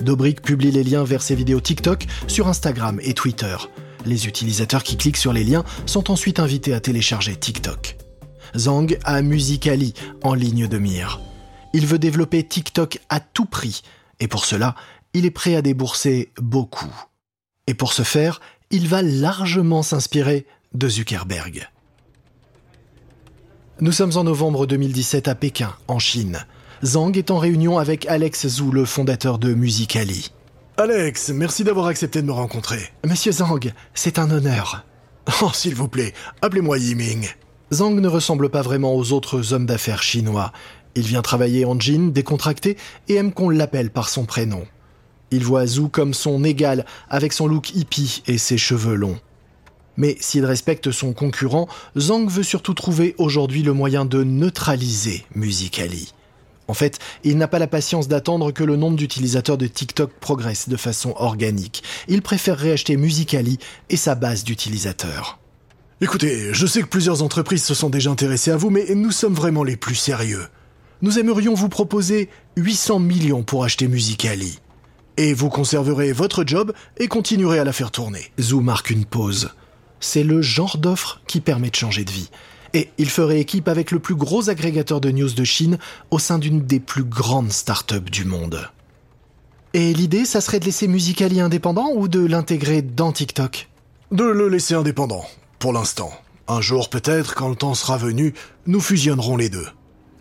Dobrik 0.00 0.42
publie 0.42 0.70
les 0.70 0.84
liens 0.84 1.04
vers 1.04 1.22
ses 1.22 1.34
vidéos 1.34 1.60
TikTok 1.60 2.06
sur 2.26 2.48
Instagram 2.48 2.98
et 3.02 3.14
Twitter. 3.14 3.56
Les 4.06 4.26
utilisateurs 4.26 4.82
qui 4.82 4.96
cliquent 4.96 5.16
sur 5.16 5.32
les 5.32 5.44
liens 5.44 5.64
sont 5.86 6.10
ensuite 6.10 6.40
invités 6.40 6.72
à 6.72 6.80
télécharger 6.80 7.36
TikTok. 7.36 7.96
Zhang 8.56 8.98
a 9.04 9.22
Musicali 9.22 9.94
en 10.22 10.34
ligne 10.34 10.66
de 10.66 10.78
mire. 10.78 11.20
Il 11.72 11.86
veut 11.86 11.98
développer 11.98 12.42
TikTok 12.42 12.98
à 13.08 13.20
tout 13.20 13.44
prix, 13.44 13.82
et 14.18 14.28
pour 14.28 14.44
cela, 14.44 14.74
il 15.14 15.26
est 15.26 15.30
prêt 15.30 15.54
à 15.54 15.62
débourser 15.62 16.30
beaucoup. 16.40 16.92
Et 17.66 17.74
pour 17.74 17.92
ce 17.92 18.02
faire, 18.02 18.40
il 18.70 18.88
va 18.88 19.02
largement 19.02 19.82
s'inspirer 19.82 20.46
de 20.74 20.88
Zuckerberg. 20.88 21.68
Nous 23.80 23.92
sommes 23.92 24.16
en 24.16 24.24
novembre 24.24 24.66
2017 24.66 25.28
à 25.28 25.34
Pékin, 25.34 25.74
en 25.88 25.98
Chine. 25.98 26.44
Zhang 26.84 27.16
est 27.16 27.30
en 27.30 27.38
réunion 27.38 27.78
avec 27.78 28.06
Alex 28.06 28.46
Zhu, 28.46 28.70
le 28.72 28.84
fondateur 28.84 29.38
de 29.38 29.54
Musicali. 29.54 30.32
Alex, 30.76 31.30
merci 31.30 31.64
d'avoir 31.64 31.86
accepté 31.86 32.22
de 32.22 32.26
me 32.26 32.32
rencontrer. 32.32 32.80
Monsieur 33.06 33.32
Zhang, 33.32 33.72
c'est 33.94 34.18
un 34.18 34.30
honneur. 34.30 34.84
Oh, 35.42 35.50
s'il 35.52 35.74
vous 35.74 35.88
plaît, 35.88 36.12
appelez-moi 36.42 36.78
Yiming. 36.78 37.28
Zhang 37.72 38.00
ne 38.00 38.08
ressemble 38.08 38.50
pas 38.50 38.62
vraiment 38.62 38.96
aux 38.96 39.12
autres 39.12 39.52
hommes 39.52 39.66
d'affaires 39.66 40.02
chinois. 40.02 40.52
Il 40.96 41.02
vient 41.02 41.22
travailler 41.22 41.64
en 41.64 41.78
jean, 41.78 42.12
décontracté, 42.12 42.76
et 43.08 43.14
aime 43.14 43.32
qu'on 43.32 43.48
l'appelle 43.48 43.90
par 43.90 44.08
son 44.08 44.24
prénom. 44.24 44.64
Il 45.30 45.44
voit 45.44 45.66
Zhu 45.66 45.88
comme 45.88 46.12
son 46.12 46.42
égal, 46.42 46.84
avec 47.08 47.32
son 47.32 47.46
look 47.46 47.74
hippie 47.74 48.22
et 48.26 48.38
ses 48.38 48.58
cheveux 48.58 48.96
longs. 48.96 49.20
Mais 49.96 50.16
s'il 50.20 50.44
respecte 50.44 50.90
son 50.90 51.12
concurrent, 51.12 51.68
Zhang 51.96 52.28
veut 52.28 52.42
surtout 52.42 52.74
trouver 52.74 53.14
aujourd'hui 53.18 53.62
le 53.62 53.72
moyen 53.72 54.04
de 54.04 54.24
neutraliser 54.24 55.24
Musicali. 55.34 56.12
En 56.66 56.74
fait, 56.74 56.98
il 57.24 57.36
n'a 57.36 57.48
pas 57.48 57.58
la 57.58 57.66
patience 57.66 58.06
d'attendre 58.06 58.52
que 58.52 58.62
le 58.62 58.76
nombre 58.76 58.96
d'utilisateurs 58.96 59.58
de 59.58 59.66
TikTok 59.66 60.12
progresse 60.20 60.68
de 60.68 60.76
façon 60.76 61.14
organique. 61.16 61.82
Il 62.06 62.22
préfère 62.22 62.56
réacheter 62.56 62.96
Musicali 62.96 63.58
et 63.90 63.96
sa 63.96 64.14
base 64.14 64.44
d'utilisateurs. 64.44 65.39
Écoutez, 66.02 66.54
je 66.54 66.66
sais 66.66 66.80
que 66.80 66.86
plusieurs 66.86 67.22
entreprises 67.22 67.62
se 67.62 67.74
sont 67.74 67.90
déjà 67.90 68.10
intéressées 68.10 68.50
à 68.50 68.56
vous, 68.56 68.70
mais 68.70 68.86
nous 68.94 69.10
sommes 69.10 69.34
vraiment 69.34 69.62
les 69.62 69.76
plus 69.76 69.94
sérieux. 69.94 70.46
Nous 71.02 71.18
aimerions 71.18 71.52
vous 71.52 71.68
proposer 71.68 72.30
800 72.56 73.00
millions 73.00 73.42
pour 73.42 73.64
acheter 73.64 73.86
Musicali. 73.86 74.60
Et 75.18 75.34
vous 75.34 75.50
conserverez 75.50 76.12
votre 76.12 76.42
job 76.46 76.72
et 76.96 77.06
continuerez 77.06 77.58
à 77.58 77.64
la 77.64 77.74
faire 77.74 77.90
tourner. 77.90 78.32
Zou 78.40 78.62
marque 78.62 78.88
une 78.88 79.04
pause. 79.04 79.50
C'est 80.00 80.24
le 80.24 80.40
genre 80.40 80.78
d'offre 80.78 81.20
qui 81.26 81.42
permet 81.42 81.68
de 81.68 81.76
changer 81.76 82.06
de 82.06 82.10
vie. 82.10 82.30
Et 82.72 82.88
il 82.96 83.10
ferait 83.10 83.40
équipe 83.40 83.68
avec 83.68 83.90
le 83.90 83.98
plus 83.98 84.14
gros 84.14 84.48
agrégateur 84.48 85.02
de 85.02 85.10
news 85.10 85.34
de 85.34 85.44
Chine 85.44 85.76
au 86.10 86.18
sein 86.18 86.38
d'une 86.38 86.62
des 86.62 86.80
plus 86.80 87.04
grandes 87.04 87.52
startups 87.52 88.10
du 88.10 88.24
monde. 88.24 88.70
Et 89.74 89.92
l'idée, 89.92 90.24
ça 90.24 90.40
serait 90.40 90.60
de 90.60 90.64
laisser 90.64 90.88
Musicali 90.88 91.42
indépendant 91.42 91.90
ou 91.94 92.08
de 92.08 92.24
l'intégrer 92.24 92.80
dans 92.80 93.12
TikTok? 93.12 93.68
De 94.12 94.24
le 94.24 94.48
laisser 94.48 94.72
indépendant 94.72 95.26
pour 95.60 95.72
l'instant. 95.72 96.10
Un 96.48 96.60
jour 96.60 96.90
peut-être, 96.90 97.36
quand 97.36 97.48
le 97.48 97.54
temps 97.54 97.74
sera 97.74 97.96
venu, 97.96 98.34
nous 98.66 98.80
fusionnerons 98.80 99.36
les 99.36 99.50
deux. 99.50 99.68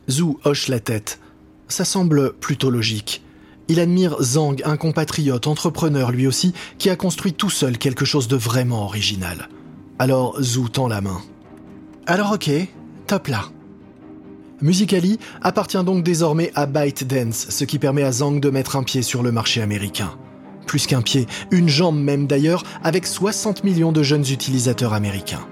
Zhu 0.08 0.36
hoche 0.44 0.68
la 0.68 0.80
tête. 0.80 1.20
Ça 1.68 1.86
semble 1.86 2.34
plutôt 2.34 2.70
logique. 2.70 3.24
Il 3.70 3.80
admire 3.80 4.22
Zhang, 4.22 4.62
un 4.66 4.78
compatriote 4.78 5.48
entrepreneur 5.48 6.12
lui 6.12 6.28
aussi, 6.28 6.54
qui 6.78 6.90
a 6.90 6.96
construit 6.96 7.34
tout 7.34 7.50
seul 7.50 7.78
quelque 7.78 8.06
chose 8.06 8.28
de 8.28 8.36
vraiment 8.36 8.84
original. 8.84 9.50
Alors 9.98 10.40
Zhu 10.42 10.70
tend 10.70 10.88
la 10.88 11.02
main. 11.02 11.22
Alors 12.06 12.34
ok, 12.34 12.52
top 13.08 13.28
là. 13.28 13.46
Musicali 14.62 15.20
appartient 15.42 15.84
donc 15.84 16.04
désormais 16.04 16.52
à 16.54 16.66
ByteDance, 16.66 17.48
ce 17.50 17.64
qui 17.64 17.80
permet 17.80 18.04
à 18.04 18.12
Zhang 18.12 18.40
de 18.40 18.50
mettre 18.50 18.76
un 18.76 18.84
pied 18.84 19.02
sur 19.02 19.24
le 19.24 19.32
marché 19.32 19.62
américain 19.62 20.12
plus 20.70 20.86
qu'un 20.86 21.02
pied, 21.02 21.26
une 21.50 21.68
jambe 21.68 22.00
même 22.00 22.28
d'ailleurs, 22.28 22.64
avec 22.84 23.08
60 23.08 23.64
millions 23.64 23.92
de 23.92 24.04
jeunes 24.04 24.26
utilisateurs 24.30 24.94
américains. 24.94 25.48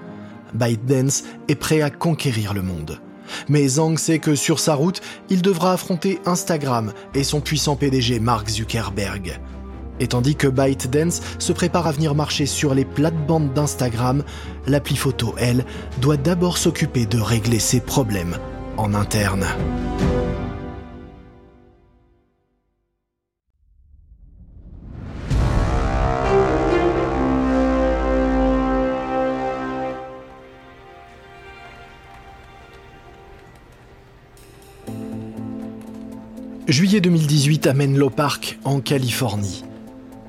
ByteDance 0.54 1.24
est 1.48 1.56
prêt 1.56 1.82
à 1.82 1.90
conquérir 1.90 2.54
le 2.54 2.62
monde. 2.62 3.00
Mais 3.48 3.66
Zhang 3.66 3.98
sait 3.98 4.20
que 4.20 4.36
sur 4.36 4.60
sa 4.60 4.76
route, 4.76 5.00
il 5.28 5.42
devra 5.42 5.72
affronter 5.72 6.20
Instagram 6.24 6.92
et 7.16 7.24
son 7.24 7.40
puissant 7.40 7.74
PDG 7.74 8.20
Mark 8.20 8.48
Zuckerberg. 8.48 9.40
Et 9.98 10.06
tandis 10.06 10.36
que 10.36 10.46
ByteDance 10.46 11.20
se 11.40 11.52
prépare 11.52 11.88
à 11.88 11.92
venir 11.92 12.14
marcher 12.14 12.46
sur 12.46 12.72
les 12.72 12.84
plates-bandes 12.84 13.52
d'Instagram, 13.52 14.22
l'appli 14.68 14.94
photo, 14.94 15.34
elle, 15.36 15.64
doit 16.00 16.16
d'abord 16.16 16.58
s'occuper 16.58 17.06
de 17.06 17.18
régler 17.18 17.58
ses 17.58 17.80
problèmes 17.80 18.36
en 18.76 18.94
interne. 18.94 19.46
Juillet 36.68 37.00
2018 37.00 37.66
à 37.66 37.72
Menlo 37.72 38.10
Park, 38.10 38.58
en 38.62 38.80
Californie. 38.80 39.64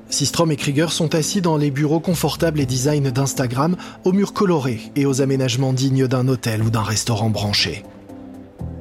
Sistrom 0.08 0.50
et 0.50 0.56
Krieger 0.56 0.90
sont 0.90 1.14
assis 1.14 1.42
dans 1.42 1.58
les 1.58 1.70
bureaux 1.70 2.00
confortables 2.00 2.60
et 2.60 2.64
design 2.64 3.10
d'Instagram, 3.10 3.76
aux 4.04 4.12
murs 4.12 4.32
colorés 4.32 4.80
et 4.96 5.04
aux 5.04 5.20
aménagements 5.20 5.74
dignes 5.74 6.06
d'un 6.06 6.28
hôtel 6.28 6.62
ou 6.62 6.70
d'un 6.70 6.82
restaurant 6.82 7.28
branché. 7.28 7.84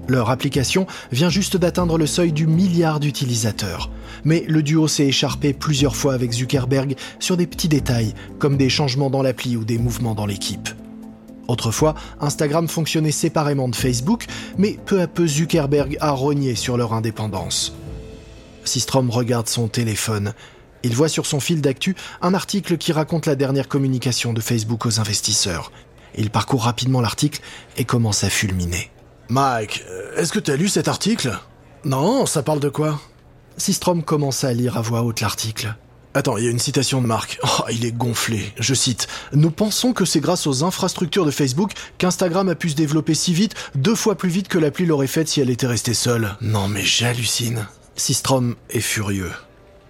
Leur 0.07 0.29
application 0.29 0.87
vient 1.11 1.29
juste 1.29 1.57
d'atteindre 1.57 1.97
le 1.97 2.05
seuil 2.05 2.31
du 2.31 2.47
milliard 2.47 3.01
d'utilisateurs. 3.01 3.91
Mais 4.23 4.45
le 4.47 4.63
duo 4.63 4.87
s'est 4.87 5.07
écharpé 5.07 5.51
plusieurs 5.51 5.97
fois 5.97 6.13
avec 6.13 6.31
Zuckerberg 6.31 6.95
sur 7.19 7.35
des 7.35 7.45
petits 7.45 7.67
détails, 7.67 8.13
comme 8.39 8.55
des 8.55 8.69
changements 8.69 9.09
dans 9.09 9.21
l'appli 9.21 9.57
ou 9.57 9.65
des 9.65 9.77
mouvements 9.77 10.15
dans 10.15 10.25
l'équipe. 10.25 10.69
Autrefois, 11.49 11.95
Instagram 12.21 12.67
fonctionnait 12.67 13.11
séparément 13.11 13.67
de 13.67 13.75
Facebook, 13.75 14.27
mais 14.59 14.77
peu 14.85 15.01
à 15.01 15.07
peu 15.07 15.27
Zuckerberg 15.27 15.97
a 15.99 16.11
rogné 16.11 16.53
sur 16.53 16.77
leur 16.77 16.93
indépendance. 16.93 17.73
Sistrom 18.63 19.09
regarde 19.09 19.47
son 19.47 19.67
téléphone. 19.67 20.33
Il 20.83 20.95
voit 20.95 21.09
sur 21.09 21.25
son 21.25 21.39
fil 21.39 21.59
d'actu 21.59 21.95
un 22.21 22.35
article 22.35 22.77
qui 22.77 22.91
raconte 22.91 23.25
la 23.25 23.35
dernière 23.35 23.67
communication 23.67 24.31
de 24.31 24.41
Facebook 24.41 24.85
aux 24.85 24.99
investisseurs. 24.99 25.71
Il 26.15 26.29
parcourt 26.29 26.65
rapidement 26.65 27.01
l'article 27.01 27.41
et 27.77 27.83
commence 27.83 28.23
à 28.23 28.29
fulminer. 28.29 28.91
Mike, 29.29 29.83
est-ce 30.17 30.31
que 30.31 30.39
tu 30.39 30.51
as 30.51 30.55
lu 30.55 30.69
cet 30.69 30.87
article? 30.87 31.35
Non, 31.83 32.27
ça 32.27 32.43
parle 32.43 32.59
de 32.59 32.69
quoi? 32.69 33.01
Sistrom 33.57 34.03
commence 34.03 34.43
à 34.43 34.53
lire 34.53 34.77
à 34.77 34.81
voix 34.81 35.01
haute 35.01 35.21
l'article. 35.21 35.75
Attends, 36.15 36.37
il 36.37 36.45
y 36.45 36.47
a 36.47 36.51
une 36.51 36.59
citation 36.59 37.01
de 37.01 37.07
Marc. 37.07 37.39
Oh, 37.43 37.65
il 37.71 37.85
est 37.85 37.91
gonflé. 37.91 38.51
Je 38.59 38.73
cite. 38.73 39.07
Nous 39.33 39.51
pensons 39.51 39.93
que 39.93 40.05
c'est 40.05 40.19
grâce 40.19 40.47
aux 40.47 40.63
infrastructures 40.63 41.25
de 41.25 41.31
Facebook 41.31 41.71
qu'Instagram 41.97 42.49
a 42.49 42.55
pu 42.55 42.69
se 42.69 42.75
développer 42.75 43.13
si 43.13 43.33
vite, 43.33 43.53
deux 43.75 43.95
fois 43.95 44.15
plus 44.15 44.29
vite 44.29 44.47
que 44.47 44.57
l'appli 44.57 44.85
l'aurait 44.85 45.07
faite 45.07 45.27
si 45.27 45.39
elle 45.39 45.51
était 45.51 45.67
restée 45.67 45.93
seule. 45.93 46.35
Non 46.41 46.67
mais 46.67 46.83
j'hallucine. 46.83 47.67
Sistrom 47.95 48.55
est 48.71 48.79
furieux. 48.79 49.31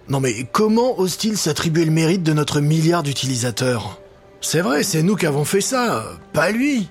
Non 0.08 0.20
mais 0.20 0.46
comment 0.52 0.98
ose-t-il 0.98 1.38
s'attribuer 1.38 1.86
le 1.86 1.90
mérite 1.90 2.22
de 2.22 2.32
notre 2.32 2.60
milliard 2.60 3.02
d'utilisateurs? 3.02 3.98
C'est 4.42 4.60
vrai, 4.60 4.82
c'est 4.82 5.02
nous 5.02 5.16
qui 5.16 5.26
avons 5.26 5.44
fait 5.44 5.60
ça, 5.60 6.04
pas 6.32 6.50
lui. 6.50 6.88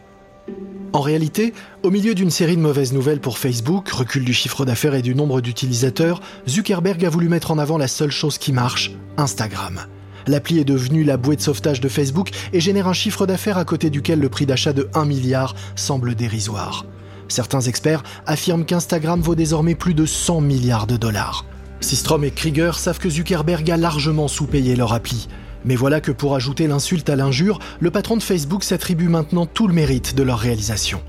En 0.92 1.02
réalité, 1.02 1.54
au 1.84 1.92
milieu 1.92 2.16
d'une 2.16 2.32
série 2.32 2.58
de 2.58 2.62
mauvaises 2.62 2.94
nouvelles 2.94 3.20
pour 3.20 3.38
Facebook, 3.38 3.90
recul 3.90 4.26
du 4.26 4.34
chiffre 4.34 4.66
d'affaires 4.66 4.96
et 4.96 5.04
du 5.04 5.14
nombre 5.14 5.40
d'utilisateurs, 5.40 6.20
Zuckerberg 6.48 7.06
a 7.06 7.10
voulu 7.10 7.30
mettre 7.30 7.52
en 7.52 7.60
avant 7.60 7.78
la 7.78 7.88
seule 7.88 8.12
chose 8.12 8.40
qui 8.40 8.52
marche, 8.52 8.92
Instagram. 9.18 9.82
L'appli 10.26 10.60
est 10.60 10.66
devenue 10.66 11.04
la 11.04 11.18
bouée 11.18 11.36
de 11.36 11.42
sauvetage 11.42 11.80
de 11.80 11.90
Facebook 11.90 12.32
et 12.54 12.60
génère 12.60 12.88
un 12.88 12.94
chiffre 12.94 13.26
d'affaires 13.26 13.58
à 13.58 13.66
côté 13.66 13.90
duquel 13.90 14.20
le 14.20 14.30
prix 14.30 14.46
d'achat 14.46 14.74
de 14.74 14.90
1 14.96 15.06
milliard 15.06 15.56
semble 15.76 16.16
dérisoire. 16.16 16.86
Certains 17.28 17.62
experts 17.62 18.04
affirment 18.26 18.66
qu'Instagram 18.66 19.22
vaut 19.22 19.36
désormais 19.36 19.76
plus 19.76 19.94
de 19.94 20.06
100 20.06 20.42
milliards 20.42 20.88
de 20.88 20.98
dollars. 20.98 21.46
Systrom 21.82 22.24
et 22.24 22.32
Krieger 22.32 22.78
savent 22.78 23.00
que 23.00 23.10
Zuckerberg 23.10 23.70
a 23.72 23.78
largement 23.78 24.28
sous-payé 24.28 24.76
leur 24.76 24.94
appli. 24.94 25.28
Mais 25.66 25.76
voilà 25.76 26.02
que 26.02 26.12
pour 26.12 26.36
ajouter 26.36 26.68
l'insulte 26.68 27.10
à 27.10 27.16
l'injure, 27.16 27.60
le 27.80 27.92
patron 27.92 28.18
de 28.18 28.24
Facebook 28.24 28.64
s'attribue 28.64 29.10
maintenant 29.10 29.46
tout 29.46 29.68
le 29.68 29.74
mérite 29.74 30.16
de 30.16 30.24
leur 30.24 30.40
réalisation. 30.40 31.02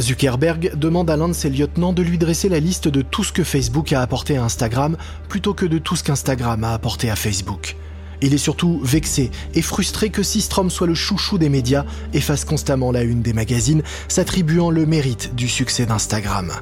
Zuckerberg 0.00 0.72
demande 0.76 1.10
à 1.10 1.16
l'un 1.16 1.28
de 1.28 1.32
ses 1.32 1.50
lieutenants 1.50 1.92
de 1.92 2.02
lui 2.02 2.18
dresser 2.18 2.48
la 2.48 2.58
liste 2.58 2.88
de 2.88 3.02
tout 3.02 3.24
ce 3.24 3.32
que 3.32 3.44
Facebook 3.44 3.92
a 3.92 4.02
apporté 4.02 4.36
à 4.36 4.44
Instagram 4.44 4.96
plutôt 5.28 5.54
que 5.54 5.66
de 5.66 5.78
tout 5.78 5.96
ce 5.96 6.02
qu'Instagram 6.02 6.64
a 6.64 6.74
apporté 6.74 7.10
à 7.10 7.16
Facebook. 7.16 7.76
Il 8.22 8.34
est 8.34 8.38
surtout 8.38 8.80
vexé 8.82 9.30
et 9.54 9.62
frustré 9.62 10.10
que 10.10 10.22
Systrom 10.22 10.70
soit 10.70 10.86
le 10.86 10.94
chouchou 10.94 11.38
des 11.38 11.48
médias 11.48 11.84
et 12.12 12.20
fasse 12.20 12.44
constamment 12.44 12.92
la 12.92 13.02
une 13.02 13.20
des 13.20 13.32
magazines, 13.32 13.82
s'attribuant 14.08 14.70
le 14.70 14.86
mérite 14.86 15.34
du 15.34 15.48
succès 15.48 15.86
d'Instagram. 15.86 16.52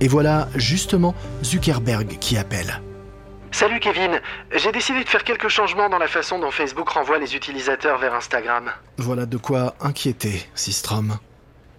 Et 0.00 0.08
voilà 0.08 0.48
justement 0.56 1.14
Zuckerberg 1.42 2.18
qui 2.18 2.36
appelle. 2.36 2.82
Salut 3.54 3.78
Kevin, 3.78 4.20
j'ai 4.52 4.72
décidé 4.72 5.04
de 5.04 5.08
faire 5.08 5.22
quelques 5.22 5.46
changements 5.46 5.88
dans 5.88 5.98
la 5.98 6.08
façon 6.08 6.40
dont 6.40 6.50
Facebook 6.50 6.88
renvoie 6.88 7.18
les 7.18 7.36
utilisateurs 7.36 7.98
vers 7.98 8.12
Instagram. 8.12 8.72
Voilà 8.98 9.26
de 9.26 9.36
quoi 9.36 9.76
inquiéter, 9.80 10.44
Sistrom. 10.56 11.18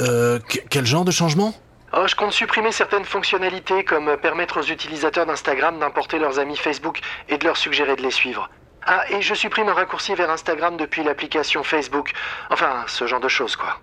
Euh, 0.01 0.39
quel 0.69 0.85
genre 0.85 1.03
de 1.03 1.11
changement? 1.11 1.53
Oh, 1.91 2.07
je 2.07 2.15
compte 2.15 2.31
supprimer 2.31 2.71
certaines 2.71 3.03
fonctionnalités 3.03 3.83
comme 3.83 4.15
permettre 4.15 4.61
aux 4.61 4.63
utilisateurs 4.63 5.25
d'Instagram 5.25 5.77
d'importer 5.77 6.17
leurs 6.17 6.39
amis 6.39 6.55
Facebook 6.55 7.01
et 7.27 7.38
de 7.38 7.43
leur 7.43 7.57
suggérer 7.57 7.97
de 7.97 8.03
les 8.03 8.11
suivre. 8.11 8.49
Ah, 8.85 9.03
et 9.09 9.21
je 9.21 9.33
supprime 9.33 9.67
un 9.67 9.73
raccourci 9.73 10.15
vers 10.15 10.29
Instagram 10.29 10.77
depuis 10.77 11.03
l'application 11.03 11.65
Facebook. 11.65 12.13
Enfin, 12.51 12.85
ce 12.88 13.05
genre 13.05 13.19
de 13.19 13.27
choses, 13.27 13.57
quoi. 13.57 13.81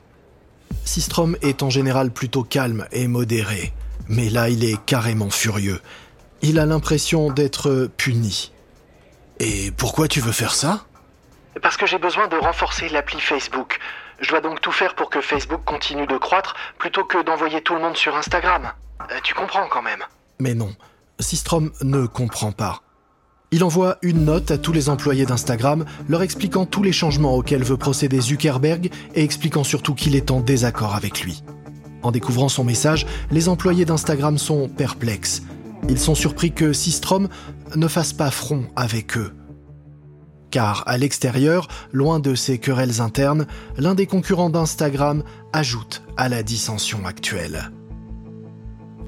Sistrom 0.87 1.37
est 1.43 1.63
en 1.63 1.69
général 1.69 2.11
plutôt 2.11 2.43
calme 2.43 2.87
et 2.91 3.07
modéré, 3.07 3.75
mais 4.09 4.31
là 4.31 4.49
il 4.49 4.65
est 4.65 4.83
carrément 4.87 5.29
furieux 5.29 5.83
il 6.43 6.59
a 6.59 6.67
l'impression 6.67 7.31
d'être 7.31 7.89
puni. 7.97 8.53
Et 9.39 9.71
pourquoi 9.73 10.09
tu 10.09 10.21
veux 10.21 10.33
faire 10.33 10.55
ça? 10.55 10.85
Parce 11.63 11.77
que 11.77 11.87
j'ai 11.87 11.99
besoin 11.99 12.29
de 12.29 12.37
renforcer 12.37 12.89
l'appli 12.89 13.21
Facebook. 13.21 13.79
Je 14.21 14.29
dois 14.29 14.41
donc 14.41 14.61
tout 14.61 14.73
faire 14.73 14.95
pour 14.95 15.11
que 15.11 15.21
Facebook 15.21 15.63
continue 15.65 16.07
de 16.07 16.17
croître 16.17 16.55
plutôt 16.79 17.05
que 17.05 17.23
d'envoyer 17.25 17.61
tout 17.63 17.75
le 17.75 17.81
monde 17.81 17.97
sur 17.97 18.17
Instagram. 18.17 18.73
Euh, 19.11 19.19
tu 19.23 19.35
comprends 19.35 19.67
quand 19.69 19.83
même. 19.83 20.03
Mais 20.39 20.55
non, 20.55 20.75
Sistrom 21.19 21.73
ne 21.83 22.07
comprend 22.07 22.53
pas. 22.53 22.83
Il 23.51 23.65
envoie 23.65 23.99
une 24.01 24.25
note 24.25 24.51
à 24.51 24.59
tous 24.59 24.73
les 24.73 24.89
employés 24.89 25.27
d'Instagram, 25.27 25.85
leur 26.09 26.23
expliquant 26.23 26.65
tous 26.65 26.83
les 26.83 26.93
changements 26.93 27.35
auxquels 27.35 27.65
veut 27.65 27.77
procéder 27.77 28.21
Zuckerberg 28.21 28.91
et 29.15 29.23
expliquant 29.23 29.63
surtout 29.63 29.95
qu'il 29.95 30.17
est 30.17 30.31
en 30.31 30.41
désaccord 30.41 30.95
avec 30.95 31.21
lui. 31.21 31.43
En 32.03 32.13
découvrant 32.13 32.49
son 32.49 32.65
message, 32.65 33.07
les 33.31 33.49
employés 33.49 33.85
d'Instagram 33.85 34.39
sont 34.39 34.69
perplexes. 34.69 35.43
Ils 35.89 35.99
sont 35.99 36.15
surpris 36.15 36.53
que 36.53 36.73
Sistrom 36.73 37.29
ne 37.77 37.89
fasse 37.89 38.13
pas 38.13 38.31
front 38.31 38.65
avec 38.77 39.17
eux. 39.17 39.33
Car 40.51 40.85
à 40.87 40.99
l'extérieur, 40.99 41.69
loin 41.93 42.21
de 42.21 42.35
ces 42.35 42.59
querelles 42.59 43.01
internes, 43.01 43.47
l'un 43.79 43.95
des 43.95 44.07
concurrents 44.07 44.51
d'Instagram 44.51 45.25
ajoute 45.53 46.03
à 46.17 46.29
la 46.29 46.43
dissension 46.43 47.07
actuelle. 47.07 47.71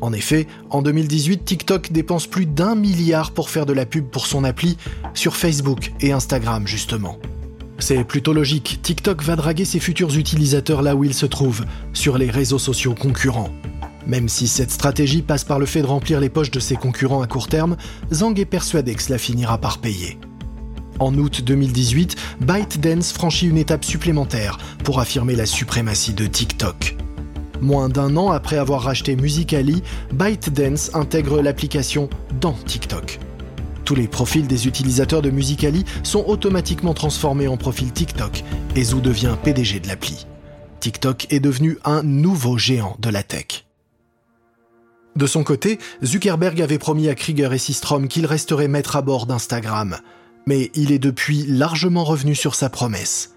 En 0.01 0.13
effet, 0.13 0.47
en 0.71 0.83
2018, 0.83 1.45
TikTok 1.45 1.93
dépense 1.93 2.27
plus 2.27 2.47
d'un 2.47 2.75
milliard 2.75 3.31
pour 3.31 3.51
faire 3.51 3.67
de 3.67 3.73
la 3.73 3.87
pub 3.87 4.07
pour 4.07 4.27
son 4.27 4.45
appli 4.45 4.77
sur 5.15 5.37
Facebook 5.37 5.93
et 6.01 6.13
Instagram 6.13 6.67
justement. 6.67 7.19
C'est 7.79 8.05
plutôt 8.05 8.33
logique, 8.33 8.81
TikTok 8.83 9.23
va 9.23 9.37
draguer 9.37 9.65
ses 9.65 9.81
futurs 9.81 10.17
utilisateurs 10.17 10.83
là 10.83 10.95
où 10.95 11.05
ils 11.05 11.15
se 11.15 11.27
trouvent, 11.27 11.65
sur 11.93 12.19
les 12.19 12.31
réseaux 12.31 12.59
sociaux 12.59 12.95
concurrents. 12.95 13.51
Même 14.07 14.29
si 14.29 14.49
cette 14.49 14.71
stratégie 14.71 15.23
passe 15.23 15.45
par 15.45 15.59
le 15.59 15.67
fait 15.67 15.83
de 15.83 15.87
remplir 15.87 16.21
les 16.21 16.29
poches 16.29 16.51
de 16.51 16.61
ses 16.61 16.77
concurrents 16.77 17.23
à 17.23 17.27
court 17.27 17.49
terme, 17.49 17.77
Zhang 18.13 18.39
est 18.39 18.45
persuadé 18.45 18.95
que 18.95 19.03
cela 19.03 19.19
finira 19.19 19.59
par 19.59 19.79
payer. 19.79 20.19
En 21.01 21.15
août 21.15 21.43
2018, 21.43 22.17
ByteDance 22.41 23.13
franchit 23.13 23.49
une 23.49 23.59
étape 23.59 23.85
supplémentaire 23.85 24.59
pour 24.85 25.01
affirmer 25.01 25.35
la 25.35 25.47
suprématie 25.47 26.15
de 26.15 26.27
TikTok. 26.27 26.97
Moins 27.61 27.89
d'un 27.89 28.17
an 28.17 28.31
après 28.31 28.59
avoir 28.59 28.83
racheté 28.83 29.17
Musical.ly, 29.17 29.83
ByteDance 30.13 30.95
intègre 30.95 31.41
l'application 31.41 32.11
dans 32.41 32.53
TikTok. 32.53 33.19
Tous 33.85 33.95
les 33.95 34.09
profils 34.09 34.47
des 34.47 34.67
utilisateurs 34.67 35.23
de 35.23 35.31
Musical.ly 35.31 35.85
sont 36.03 36.25
automatiquement 36.27 36.95
transformés 36.95 37.49
en 37.49 37.57
profil 37.57 37.93
TikTok 37.93 38.45
et 38.77 38.85
Zhu 38.85 39.01
devient 39.01 39.37
PDG 39.43 39.81
de 39.81 39.89
l'appli. 39.89 40.27
TikTok 40.81 41.27
est 41.31 41.41
devenu 41.41 41.79
un 41.85 42.03
nouveau 42.03 42.59
géant 42.59 42.97
de 42.99 43.11
la 43.11 43.23
tech. 43.23 43.64
De 45.17 45.27
son 45.27 45.45
côté, 45.45 45.79
Zuckerberg 46.03 46.61
avait 46.61 46.79
promis 46.79 47.09
à 47.09 47.15
Krieger 47.15 47.53
et 47.53 47.59
Systrom 47.59 48.09
qu'il 48.09 48.27
resterait 48.27 48.69
maître 48.69 48.97
à 48.97 49.03
bord 49.03 49.27
d'Instagram. 49.27 49.99
Mais 50.47 50.71
il 50.75 50.91
est 50.91 50.99
depuis 50.99 51.45
largement 51.47 52.05
revenu 52.05 52.35
sur 52.35 52.55
sa 52.55 52.69
promesse. 52.69 53.35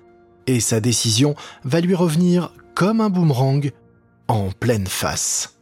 Et 0.47 0.59
sa 0.59 0.79
décision 0.79 1.35
va 1.63 1.79
lui 1.79 1.93
revenir 1.93 2.51
comme 2.73 2.99
un 2.99 3.09
boomerang 3.09 3.71
en 4.27 4.49
pleine 4.51 4.87
face. 4.87 5.57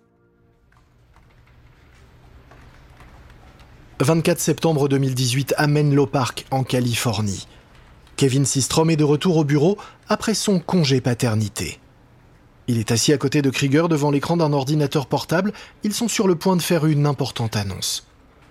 24 3.99 4.39
septembre 4.39 4.87
2018 4.89 5.53
à 5.57 5.67
Menlo 5.67 6.05
Park, 6.05 6.45
en 6.51 6.63
Californie. 6.63 7.47
Kevin 8.17 8.45
Systrom 8.45 8.89
est 8.89 8.95
de 8.95 9.03
retour 9.03 9.37
au 9.37 9.43
bureau 9.43 9.77
après 10.07 10.33
son 10.33 10.59
congé 10.59 11.01
paternité. 11.01 11.79
Il 12.67 12.79
est 12.79 12.91
assis 12.91 13.13
à 13.13 13.17
côté 13.17 13.41
de 13.41 13.49
Krieger 13.49 13.87
devant 13.87 14.11
l'écran 14.11 14.37
d'un 14.37 14.53
ordinateur 14.53 15.05
portable. 15.05 15.53
Ils 15.83 15.93
sont 15.93 16.07
sur 16.07 16.27
le 16.27 16.35
point 16.35 16.55
de 16.55 16.61
faire 16.61 16.85
une 16.85 17.05
importante 17.05 17.55
annonce. 17.55 18.07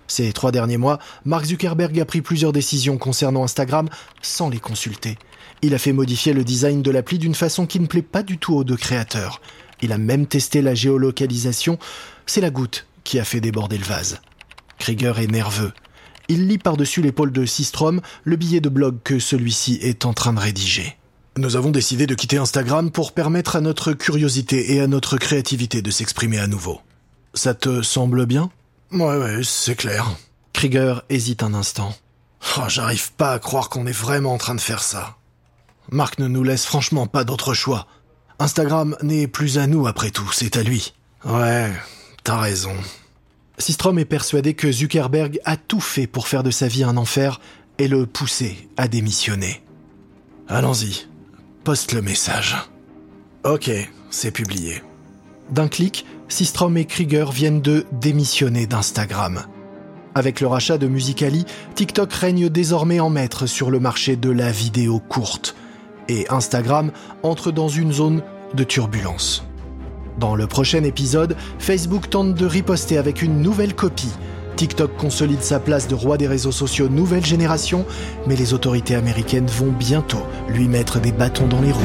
Ces 0.07 0.31
trois 0.33 0.51
derniers 0.51 0.77
mois, 0.77 0.99
Mark 1.25 1.45
Zuckerberg 1.45 1.99
a 1.99 2.05
pris 2.05 2.21
plusieurs 2.21 2.53
décisions 2.53 2.97
concernant 2.97 3.43
Instagram 3.43 3.89
sans 4.21 4.49
les 4.49 4.59
consulter. 4.59 5.17
Il 5.61 5.73
a 5.73 5.79
fait 5.79 5.93
modifier 5.93 6.33
le 6.33 6.43
design 6.43 6.81
de 6.81 6.91
l'appli 6.91 7.17
d'une 7.17 7.35
façon 7.35 7.65
qui 7.65 7.79
ne 7.79 7.87
plaît 7.87 8.01
pas 8.01 8.23
du 8.23 8.37
tout 8.37 8.53
aux 8.53 8.63
deux 8.63 8.77
créateurs. 8.77 9.41
Il 9.81 9.91
a 9.91 9.97
même 9.97 10.27
testé 10.27 10.61
la 10.61 10.75
géolocalisation. 10.75 11.79
C'est 12.25 12.41
la 12.41 12.51
goutte 12.51 12.87
qui 13.03 13.19
a 13.19 13.25
fait 13.25 13.41
déborder 13.41 13.77
le 13.77 13.83
vase. 13.83 14.21
Krieger 14.77 15.19
est 15.19 15.31
nerveux. 15.31 15.73
Il 16.27 16.47
lit 16.47 16.57
par-dessus 16.57 17.01
l'épaule 17.01 17.31
de 17.31 17.45
Systrom 17.45 18.01
le 18.23 18.35
billet 18.35 18.61
de 18.61 18.69
blog 18.69 18.97
que 19.03 19.19
celui-ci 19.19 19.79
est 19.81 20.05
en 20.05 20.13
train 20.13 20.33
de 20.33 20.39
rédiger. 20.39 20.97
Nous 21.37 21.57
avons 21.57 21.71
décidé 21.71 22.07
de 22.07 22.15
quitter 22.15 22.37
Instagram 22.37 22.91
pour 22.91 23.11
permettre 23.11 23.57
à 23.57 23.61
notre 23.61 23.91
curiosité 23.91 24.73
et 24.73 24.79
à 24.79 24.87
notre 24.87 25.17
créativité 25.17 25.81
de 25.81 25.91
s'exprimer 25.91 26.39
à 26.39 26.47
nouveau. 26.47 26.79
Ça 27.33 27.53
te 27.53 27.81
semble 27.81 28.25
bien? 28.25 28.51
Ouais, 28.93 29.17
ouais, 29.17 29.41
c'est 29.43 29.75
clair. 29.75 30.15
Krieger 30.53 31.03
hésite 31.09 31.43
un 31.43 31.53
instant. 31.53 31.93
Oh, 32.57 32.61
j'arrive 32.69 33.11
pas 33.13 33.33
à 33.33 33.39
croire 33.39 33.67
qu'on 33.67 33.85
est 33.85 33.91
vraiment 33.91 34.33
en 34.33 34.37
train 34.37 34.55
de 34.55 34.61
faire 34.61 34.81
ça. 34.81 35.17
Marc 35.91 36.19
ne 36.19 36.29
nous 36.29 36.43
laisse 36.43 36.65
franchement 36.65 37.05
pas 37.05 37.25
d'autre 37.25 37.53
choix. 37.53 37.85
Instagram 38.39 38.95
n'est 39.01 39.27
plus 39.27 39.57
à 39.57 39.67
nous 39.67 39.87
après 39.87 40.11
tout, 40.11 40.29
c'est 40.31 40.55
à 40.55 40.63
lui. 40.63 40.93
Ouais, 41.25 41.69
t'as 42.23 42.39
raison. 42.39 42.75
Sistrom 43.57 43.99
est 43.99 44.05
persuadé 44.05 44.53
que 44.53 44.71
Zuckerberg 44.71 45.41
a 45.43 45.57
tout 45.57 45.81
fait 45.81 46.07
pour 46.07 46.29
faire 46.29 46.43
de 46.43 46.51
sa 46.51 46.69
vie 46.69 46.85
un 46.85 46.95
enfer 46.95 47.41
et 47.77 47.89
le 47.89 48.05
pousser 48.05 48.69
à 48.77 48.87
démissionner. 48.87 49.61
Allons-y, 50.47 51.07
Poste 51.65 51.93
le 51.93 52.03
message. 52.03 52.55
Ok, 53.43 53.71
c'est 54.11 54.29
publié. 54.29 54.83
D'un 55.49 55.67
clic, 55.67 56.05
Sistrom 56.27 56.77
et 56.77 56.85
Krieger 56.85 57.31
viennent 57.31 57.59
de 57.59 57.87
démissionner 57.91 58.67
d'Instagram. 58.67 59.47
Avec 60.13 60.41
le 60.41 60.47
rachat 60.47 60.77
de 60.77 60.85
Musicali, 60.85 61.43
TikTok 61.73 62.13
règne 62.13 62.49
désormais 62.49 62.99
en 62.99 63.09
maître 63.09 63.47
sur 63.47 63.71
le 63.71 63.79
marché 63.79 64.15
de 64.15 64.29
la 64.29 64.51
vidéo 64.51 64.99
courte. 64.99 65.55
Et 66.07 66.27
Instagram 66.29 66.91
entre 67.23 67.49
dans 67.49 67.67
une 67.67 67.91
zone 67.91 68.21
de 68.53 68.63
turbulence. 68.63 69.43
Dans 70.19 70.35
le 70.35 70.45
prochain 70.45 70.83
épisode, 70.83 71.35
Facebook 71.57 72.11
tente 72.11 72.35
de 72.35 72.45
riposter 72.45 72.99
avec 72.99 73.23
une 73.23 73.41
nouvelle 73.41 73.73
copie 73.73 74.13
TikTok 74.55 74.95
consolide 74.97 75.41
sa 75.41 75.59
place 75.59 75.87
de 75.87 75.95
roi 75.95 76.17
des 76.17 76.27
réseaux 76.27 76.51
sociaux 76.51 76.87
nouvelle 76.87 77.25
génération, 77.25 77.85
mais 78.27 78.35
les 78.35 78.53
autorités 78.53 78.95
américaines 78.95 79.47
vont 79.47 79.71
bientôt 79.71 80.23
lui 80.47 80.67
mettre 80.67 80.99
des 80.99 81.11
bâtons 81.11 81.47
dans 81.47 81.61
les 81.61 81.71
roues. 81.71 81.81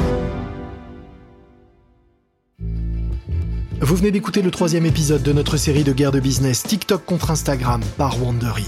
Vous 3.80 3.96
venez 3.96 4.10
d'écouter 4.10 4.42
le 4.42 4.50
troisième 4.50 4.86
épisode 4.86 5.22
de 5.22 5.32
notre 5.32 5.56
série 5.56 5.84
de 5.84 5.92
guerre 5.92 6.12
de 6.12 6.20
business 6.20 6.62
TikTok 6.62 7.04
contre 7.04 7.30
Instagram 7.30 7.80
par 7.96 8.22
Wandery. 8.22 8.66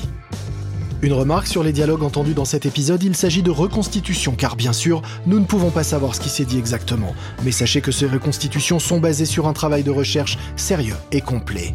Une 1.02 1.12
remarque 1.12 1.48
sur 1.48 1.62
les 1.62 1.72
dialogues 1.72 2.02
entendus 2.02 2.32
dans 2.32 2.44
cet 2.44 2.64
épisode, 2.64 3.02
il 3.02 3.16
s'agit 3.16 3.42
de 3.42 3.50
reconstitution, 3.50 4.36
car 4.36 4.56
bien 4.56 4.72
sûr, 4.72 5.02
nous 5.26 5.38
ne 5.38 5.44
pouvons 5.44 5.70
pas 5.70 5.82
savoir 5.82 6.14
ce 6.14 6.20
qui 6.20 6.28
s'est 6.28 6.44
dit 6.44 6.58
exactement, 6.58 7.14
mais 7.44 7.50
sachez 7.50 7.80
que 7.80 7.92
ces 7.92 8.06
reconstitutions 8.06 8.78
sont 8.78 9.00
basées 9.00 9.26
sur 9.26 9.48
un 9.48 9.52
travail 9.52 9.82
de 9.82 9.90
recherche 9.90 10.38
sérieux 10.56 10.96
et 11.10 11.20
complet. 11.20 11.74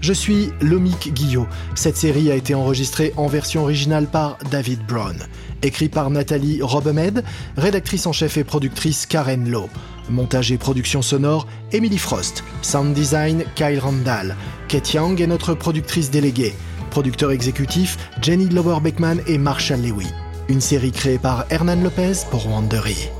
Je 0.00 0.12
suis 0.12 0.50
Lomik 0.60 1.12
Guillot. 1.12 1.46
Cette 1.74 1.96
série 1.96 2.30
a 2.30 2.34
été 2.34 2.54
enregistrée 2.54 3.12
en 3.16 3.26
version 3.26 3.62
originale 3.62 4.06
par 4.06 4.38
David 4.50 4.86
Brown. 4.86 5.16
Écrit 5.62 5.88
par 5.88 6.08
Nathalie 6.10 6.62
Robemed, 6.62 7.24
rédactrice 7.56 8.06
en 8.06 8.12
chef 8.12 8.36
et 8.36 8.44
productrice 8.44 9.06
Karen 9.06 9.50
Lowe. 9.50 9.68
Montage 10.08 10.52
et 10.52 10.58
production 10.58 11.02
sonore, 11.02 11.46
Emily 11.72 11.98
Frost. 11.98 12.44
Sound 12.62 12.94
design, 12.94 13.44
Kyle 13.56 13.80
Randall. 13.80 14.36
Kate 14.68 14.94
Young 14.94 15.20
est 15.20 15.26
notre 15.26 15.54
productrice 15.54 16.10
déléguée. 16.10 16.54
Producteur 16.90 17.32
exécutif, 17.32 17.98
Jenny 18.22 18.46
Glover 18.46 18.78
Beckman 18.80 19.16
et 19.26 19.36
Marshall 19.36 19.82
Lewy. 19.82 20.06
Une 20.48 20.60
série 20.60 20.92
créée 20.92 21.18
par 21.18 21.44
Hernan 21.50 21.82
Lopez 21.82 22.24
pour 22.30 22.46
Wandery. 22.46 23.10